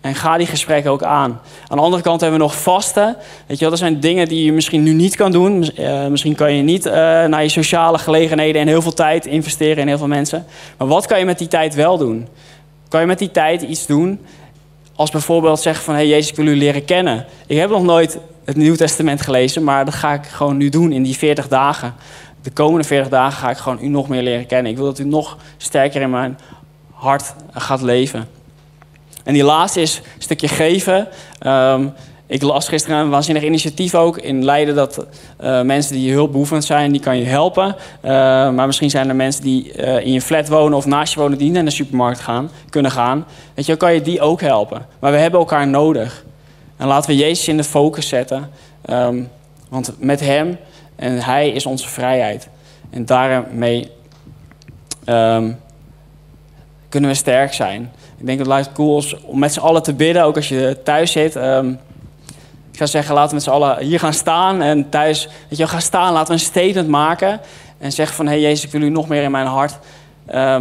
en 0.00 0.14
ga 0.14 0.36
die 0.36 0.46
gesprekken 0.46 0.90
ook 0.90 1.02
aan. 1.02 1.40
Aan 1.68 1.76
de 1.76 1.82
andere 1.82 2.02
kant 2.02 2.20
hebben 2.20 2.38
we 2.38 2.44
nog 2.44 2.60
vasten. 2.60 3.16
Weet 3.46 3.56
je 3.56 3.60
wel, 3.60 3.70
dat 3.70 3.78
zijn 3.78 4.00
dingen 4.00 4.28
die 4.28 4.44
je 4.44 4.52
misschien 4.52 4.82
nu 4.82 4.92
niet 4.92 5.16
kan 5.16 5.32
doen. 5.32 5.70
Uh, 5.78 6.06
misschien 6.06 6.34
kan 6.34 6.52
je 6.52 6.62
niet 6.62 6.86
uh, 6.86 6.92
naar 6.92 7.42
je 7.42 7.48
sociale 7.48 7.98
gelegenheden 7.98 8.60
en 8.60 8.68
heel 8.68 8.82
veel 8.82 8.94
tijd 8.94 9.26
investeren 9.26 9.76
in 9.76 9.88
heel 9.88 9.98
veel 9.98 10.06
mensen. 10.06 10.46
Maar 10.76 10.88
wat 10.88 11.06
kan 11.06 11.18
je 11.18 11.24
met 11.24 11.38
die 11.38 11.48
tijd 11.48 11.74
wel 11.74 11.98
doen? 11.98 12.28
Kan 12.88 13.00
je 13.00 13.06
met 13.06 13.18
die 13.18 13.30
tijd 13.30 13.62
iets 13.62 13.86
doen 13.86 14.20
als 14.94 15.10
bijvoorbeeld 15.10 15.60
zeggen 15.60 15.84
van... 15.84 15.94
hé 15.94 16.00
hey 16.00 16.08
Jezus, 16.08 16.30
ik 16.30 16.36
wil 16.36 16.46
u 16.46 16.56
leren 16.56 16.84
kennen. 16.84 17.26
Ik 17.46 17.56
heb 17.56 17.70
nog 17.70 17.82
nooit 17.82 18.18
het 18.48 18.56
Nieuwe 18.56 18.76
Testament 18.76 19.20
gelezen, 19.20 19.64
maar 19.64 19.84
dat 19.84 19.94
ga 19.94 20.12
ik 20.12 20.26
gewoon 20.26 20.56
nu 20.56 20.68
doen 20.68 20.92
in 20.92 21.02
die 21.02 21.16
40 21.16 21.48
dagen. 21.48 21.94
De 22.42 22.50
komende 22.50 22.86
40 22.86 23.08
dagen 23.08 23.38
ga 23.38 23.50
ik 23.50 23.56
gewoon 23.56 23.78
u 23.80 23.88
nog 23.88 24.08
meer 24.08 24.22
leren 24.22 24.46
kennen. 24.46 24.70
Ik 24.72 24.76
wil 24.78 24.86
dat 24.86 24.98
u 24.98 25.04
nog 25.04 25.36
sterker 25.56 26.00
in 26.00 26.10
mijn 26.10 26.38
hart 26.92 27.34
gaat 27.52 27.82
leven. 27.82 28.28
En 29.24 29.32
die 29.32 29.44
laatste 29.44 29.80
is 29.80 29.96
een 29.96 30.22
stukje 30.22 30.48
geven. 30.48 31.08
Ehm, 31.38 31.86
ik 32.26 32.42
las 32.42 32.68
gisteren 32.68 32.98
een 32.98 33.10
waanzinnig 33.10 33.42
initiatief 33.42 33.94
ook 33.94 34.18
in 34.18 34.44
Leiden 34.44 34.74
dat 34.74 35.06
uh, 35.40 35.62
mensen 35.62 35.94
die 35.94 36.12
hulpbehoevend 36.12 36.64
zijn, 36.64 36.92
die 36.92 37.00
kan 37.00 37.18
je 37.18 37.24
helpen. 37.24 37.66
Uh, 37.66 38.10
maar 38.50 38.66
misschien 38.66 38.90
zijn 38.90 39.08
er 39.08 39.16
mensen 39.16 39.42
die 39.42 39.72
uh, 39.76 40.06
in 40.06 40.12
je 40.12 40.20
flat 40.20 40.48
wonen 40.48 40.78
of 40.78 40.86
naast 40.86 41.14
je 41.14 41.20
wonen 41.20 41.38
die 41.38 41.46
niet 41.46 41.56
naar 41.56 41.64
de 41.64 41.70
supermarkt 41.70 42.20
gaan, 42.20 42.50
kunnen 42.70 42.90
gaan. 42.90 43.26
Weet 43.54 43.66
je, 43.66 43.76
kan 43.76 43.94
je 43.94 44.02
die 44.02 44.20
ook 44.20 44.40
helpen. 44.40 44.86
Maar 44.98 45.12
we 45.12 45.18
hebben 45.18 45.40
elkaar 45.40 45.68
nodig. 45.68 46.26
En 46.78 46.86
laten 46.86 47.10
we 47.10 47.16
Jezus 47.16 47.48
in 47.48 47.56
de 47.56 47.64
focus 47.64 48.08
zetten. 48.08 48.50
Um, 48.90 49.30
want 49.68 49.92
met 49.98 50.20
hem 50.20 50.58
en 50.96 51.22
hij 51.22 51.48
is 51.48 51.66
onze 51.66 51.88
vrijheid. 51.88 52.48
En 52.90 53.06
daarmee 53.06 53.90
um, 55.06 55.58
kunnen 56.88 57.10
we 57.10 57.16
sterk 57.16 57.52
zijn. 57.52 57.92
Ik 58.18 58.26
denk 58.26 58.44
dat 58.44 58.56
het 58.56 58.72
cool 58.72 58.98
is 58.98 59.20
om 59.20 59.38
met 59.38 59.52
z'n 59.52 59.60
allen 59.60 59.82
te 59.82 59.94
bidden, 59.94 60.24
ook 60.24 60.36
als 60.36 60.48
je 60.48 60.80
thuis 60.84 61.12
zit. 61.12 61.34
Um, 61.34 61.78
ik 62.70 62.76
zou 62.84 62.88
zeggen, 62.90 63.14
laten 63.14 63.28
we 63.28 63.34
met 63.34 63.44
z'n 63.44 63.50
allen 63.50 63.78
hier 63.78 63.98
gaan 63.98 64.12
staan 64.12 64.62
en 64.62 64.88
thuis, 64.88 65.28
weet 65.48 65.58
je, 65.58 65.66
gaan 65.66 65.80
staan, 65.80 66.12
laten 66.12 66.26
we 66.26 66.32
een 66.32 66.46
statement 66.46 66.88
maken. 66.88 67.40
En 67.78 67.92
zeggen 67.92 68.16
van, 68.16 68.26
hé 68.26 68.32
hey 68.32 68.40
Jezus, 68.40 68.64
ik 68.64 68.70
wil 68.70 68.80
u 68.80 68.90
nog 68.90 69.08
meer 69.08 69.22
in 69.22 69.30
mijn 69.30 69.46
hart 69.46 69.78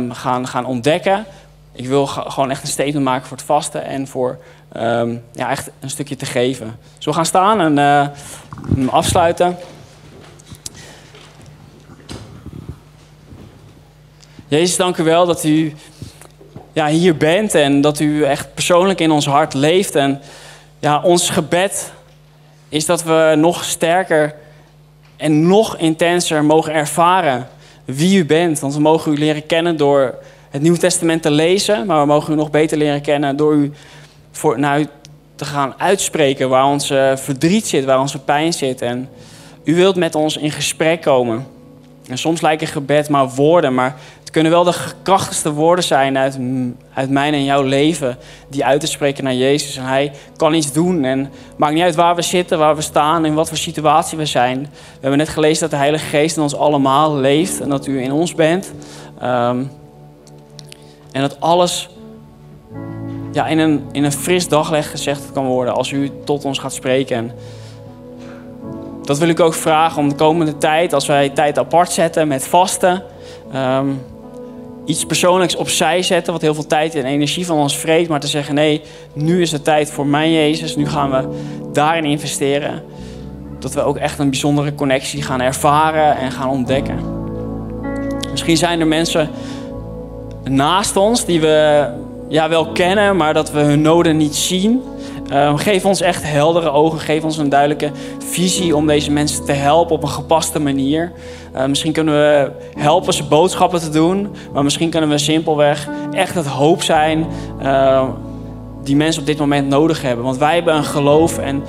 gaan, 0.10 0.47
gaan 0.47 0.65
ontdekken. 0.65 1.25
Ik 1.71 1.88
wil 1.88 2.06
gewoon 2.08 2.51
echt 2.51 2.62
een 2.62 2.67
statement 2.67 3.03
maken 3.03 3.27
voor 3.27 3.38
het 3.38 3.45
vasten 3.45 3.84
en 3.86 4.08
voor 4.08 4.39
um, 4.75 5.23
ja, 5.32 5.49
echt 5.49 5.69
een 5.80 5.89
stukje 5.89 6.15
te 6.15 6.25
geven. 6.25 6.65
Zullen 6.97 7.03
we 7.03 7.13
gaan 7.13 7.25
staan 7.25 7.60
en 7.60 7.77
uh, 8.77 8.93
afsluiten? 8.93 9.58
Jezus, 14.47 14.77
dank 14.77 14.97
u 14.97 15.03
wel 15.03 15.25
dat 15.25 15.43
u 15.43 15.73
ja, 16.73 16.88
hier 16.88 17.17
bent 17.17 17.56
en 17.56 17.82
dat 17.82 17.99
u 17.99 18.23
echt 18.23 18.53
persoonlijk 18.53 18.99
in 18.99 19.12
ons 19.12 19.25
hart 19.25 19.53
leeft. 19.53 19.95
En 19.95 20.21
ja, 20.80 21.01
ons 21.01 21.30
gebed 21.30 21.91
is 22.69 22.86
dat 22.86 23.03
we 23.03 23.34
nog 23.38 23.63
sterker 23.63 24.36
en 25.15 25.47
nog 25.47 25.77
intenser 25.77 26.45
mogen 26.45 26.73
ervaren 26.73 27.47
wie 27.86 28.17
u 28.17 28.25
bent. 28.25 28.60
Want 28.60 28.73
we 28.73 28.80
mogen 28.80 29.12
u 29.12 29.17
leren 29.17 29.45
kennen 29.45 29.77
door 29.77 30.15
het 30.49 30.62
Nieuwe 30.62 30.77
Testament 30.77 31.21
te 31.21 31.32
lezen, 31.32 31.86
maar 31.86 31.99
we 31.99 32.06
mogen 32.06 32.34
u 32.34 32.36
nog 32.36 32.51
beter 32.51 32.77
leren 32.77 33.01
kennen 33.01 33.36
door 33.36 33.53
u 33.53 33.73
voor, 34.38 34.60
naar 34.60 34.80
u 34.80 34.88
te 35.36 35.45
gaan 35.45 35.73
uitspreken 35.78 36.50
waar 36.50 36.65
onze 36.65 37.13
verdriet 37.17 37.67
zit, 37.67 37.86
waar 37.86 38.00
onze 38.00 38.19
pijn 38.19 38.54
zit. 38.54 38.82
En 38.82 39.10
u 39.63 39.76
wilt 39.76 39.95
met 39.95 40.15
ons 40.15 40.38
in 40.38 40.52
gesprek 40.52 41.02
komen. 41.02 41.47
En 42.08 42.17
soms 42.17 42.41
lijken 42.41 42.67
gebed 42.67 43.10
maar 43.10 43.30
woorden, 43.30 43.73
maar 43.73 43.95
het 44.19 44.32
kunnen 44.32 44.52
wel 44.52 44.63
de 44.63 44.76
krachtigste 45.04 45.52
woorden 45.54 45.84
zijn 45.84 46.17
uit, 46.17 46.39
uit 46.93 47.10
mijn 47.10 47.34
en 47.34 47.43
jouw 47.43 47.63
leven. 47.63 48.17
Die 48.50 48.65
uit 48.65 48.80
te 48.80 48.88
spreken 48.88 49.23
naar 49.23 49.34
Jezus. 49.34 49.78
En 49.78 49.86
hij 49.86 50.12
kan 50.36 50.54
iets 50.54 50.71
doen. 50.71 51.04
En 51.04 51.32
maakt 51.58 51.73
niet 51.73 51.84
uit 51.84 51.95
waar 51.95 52.15
we 52.15 52.21
zitten, 52.21 52.58
waar 52.58 52.76
we 52.76 52.82
staan, 52.82 53.26
in 53.26 53.34
wat 53.34 53.47
voor 53.47 53.58
situatie 53.58 54.17
we 54.17 54.26
zijn. 54.26 54.60
We 54.62 55.00
hebben 55.00 55.17
net 55.17 55.30
gelezen 55.30 55.62
dat 55.62 55.69
de 55.69 55.76
Heilige 55.76 56.06
Geest 56.06 56.38
in 56.38 56.43
ons 56.43 56.56
allemaal 56.56 57.15
leeft. 57.15 57.62
En 57.62 57.69
dat 57.69 57.88
u 57.88 58.02
in 58.02 58.12
ons 58.12 58.36
bent. 58.36 58.71
Um, 59.23 59.71
en 61.12 61.21
dat 61.21 61.39
alles 61.39 61.89
ja, 63.38 63.47
in, 63.47 63.60
een, 63.60 63.84
in 63.91 64.04
een 64.04 64.12
fris 64.12 64.47
dagleg 64.47 64.89
gezegd 64.89 65.32
kan 65.34 65.45
worden 65.45 65.73
als 65.73 65.91
u 65.91 66.12
tot 66.23 66.45
ons 66.45 66.60
gaat 66.60 66.73
spreken. 66.73 67.17
En 67.17 67.32
dat 69.04 69.17
wil 69.17 69.28
ik 69.28 69.39
ook 69.39 69.54
vragen 69.54 70.02
om 70.02 70.10
de 70.10 70.15
komende 70.15 70.58
tijd, 70.58 70.93
als 70.93 71.08
wij 71.08 71.30
tijd 71.30 71.60
apart 71.60 71.91
zetten 71.91 72.28
met 72.28 72.47
vasten. 72.47 73.04
Um, 73.56 74.02
iets 74.86 75.06
persoonlijks 75.06 75.56
opzij 75.56 76.02
zetten, 76.02 76.34
wat 76.34 76.41
heel 76.41 76.54
veel 76.54 76.67
tijd 76.67 76.95
en 76.95 77.06
energie 77.06 77.45
van 77.45 77.58
ons 77.58 77.78
vreet, 77.78 78.08
maar 78.08 78.19
te 78.19 78.28
zeggen: 78.28 78.56
nee, 78.56 78.82
nu 79.13 79.41
is 79.41 79.52
het 79.52 79.63
tijd 79.63 79.91
voor 79.91 80.06
mijn 80.06 80.32
Jezus, 80.32 80.76
nu 80.76 80.88
gaan 80.88 81.12
we 81.12 81.28
daarin 81.73 82.06
investeren. 82.06 82.84
Dat 83.60 83.73
we 83.73 83.82
ook 83.82 83.97
echt 83.97 84.19
een 84.19 84.30
bijzondere 84.30 84.76
connectie 84.76 85.21
gaan 85.21 85.41
ervaren 85.41 86.17
en 86.17 86.32
gaan 86.32 86.50
ontdekken. 86.50 87.00
Misschien 88.32 88.58
zijn 88.58 88.80
er 88.80 88.88
mensen 88.88 89.30
naast 90.43 90.95
ons 90.95 91.26
die 91.26 91.41
we 91.41 91.88
ja, 92.28 92.50
wel 92.50 92.72
kennen, 92.72 93.18
maar 93.18 93.34
dat 93.34 93.52
we 93.52 93.60
hun 93.60 93.82
noden 93.82 94.18
niet 94.18 94.36
zien. 94.36 94.82
Uh, 95.32 95.58
geef 95.58 95.86
ons 95.86 96.02
echt 96.02 96.24
heldere 96.24 96.70
ogen, 96.70 97.00
geef 97.00 97.24
ons 97.24 97.38
een 97.38 97.50
duidelijke 97.50 97.92
visie 98.26 98.76
om 98.76 98.88
deze 98.88 99.12
mensen 99.12 99.46
te 99.46 99.52
helpen 99.52 99.96
op 99.96 100.04
een 100.04 100.10
gepaste 100.10 100.60
manier. 100.60 101.12
Uh, 101.56 101.66
misschien 101.66 101.92
kunnen 101.92 102.13
we 102.13 102.52
helpen 102.78 103.13
ze 103.13 103.24
boodschappen 103.24 103.80
te 103.80 103.90
doen, 103.90 104.36
maar 104.54 104.63
misschien 104.63 104.90
kunnen 104.90 105.10
we 105.10 105.18
simpelweg 105.18 105.88
echt 106.12 106.36
het 106.36 106.46
hoop 106.46 106.84
zijn 106.84 107.26
uh, 107.62 108.04
die 108.84 108.96
mensen 108.96 109.22
op 109.22 109.28
dit 109.28 109.38
moment 109.38 109.68
nodig 109.68 110.02
hebben. 110.02 110.26
Want 110.26 110.38
wij 110.38 110.54
hebben 110.54 110.76
een 110.76 110.84
geloof 110.84 111.38
en, 111.38 111.63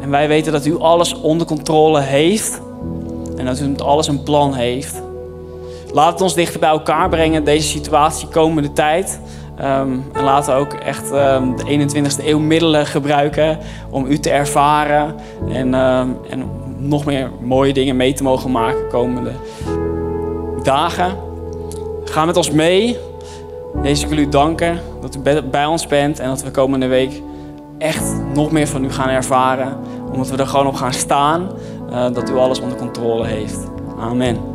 en 0.00 0.10
wij 0.10 0.28
weten 0.28 0.52
dat 0.52 0.66
u 0.66 0.78
alles 0.78 1.14
onder 1.20 1.46
controle 1.46 2.00
heeft 2.00 2.60
en 3.36 3.44
dat 3.44 3.60
u 3.60 3.68
met 3.68 3.82
alles 3.82 4.08
een 4.08 4.22
plan 4.22 4.54
heeft. 4.54 5.02
Laat 5.92 6.12
het 6.12 6.20
ons 6.20 6.34
dichter 6.34 6.60
bij 6.60 6.68
elkaar 6.68 7.08
brengen, 7.08 7.44
deze 7.44 7.68
situatie 7.68 8.28
komende 8.28 8.72
tijd. 8.72 9.20
Um, 9.62 10.04
en 10.12 10.22
laten 10.22 10.54
ook 10.54 10.72
echt 10.72 11.12
um, 11.12 11.56
de 11.56 11.88
21ste 11.88 12.24
eeuw 12.24 12.38
middelen 12.38 12.86
gebruiken 12.86 13.58
om 13.90 14.06
u 14.06 14.18
te 14.18 14.30
ervaren 14.30 15.14
en, 15.48 15.74
um, 15.74 16.16
en 16.30 16.44
nog 16.78 17.04
meer 17.04 17.30
mooie 17.40 17.72
dingen 17.72 17.96
mee 17.96 18.12
te 18.12 18.22
mogen 18.22 18.50
maken 18.50 18.88
komende 18.88 19.32
dagen. 20.62 21.16
Ga 22.04 22.24
met 22.24 22.36
ons 22.36 22.50
mee. 22.50 22.98
Jezus, 23.82 24.02
ik 24.02 24.08
wil 24.08 24.18
u 24.18 24.28
danken 24.28 24.80
dat 25.00 25.14
u 25.16 25.42
bij 25.42 25.66
ons 25.66 25.86
bent 25.86 26.18
en 26.18 26.28
dat 26.28 26.42
we 26.42 26.50
komende 26.50 26.86
week 26.86 27.22
echt 27.78 28.04
nog 28.34 28.52
meer 28.52 28.68
van 28.68 28.84
u 28.84 28.90
gaan 28.90 29.08
ervaren. 29.08 29.76
Omdat 30.12 30.30
we 30.30 30.36
er 30.36 30.46
gewoon 30.46 30.66
op 30.66 30.74
gaan 30.74 30.92
staan, 30.92 31.48
uh, 31.90 32.06
dat 32.12 32.30
u 32.30 32.36
alles 32.36 32.60
onder 32.60 32.78
controle 32.78 33.26
heeft. 33.26 33.58
Amen. 33.98 34.51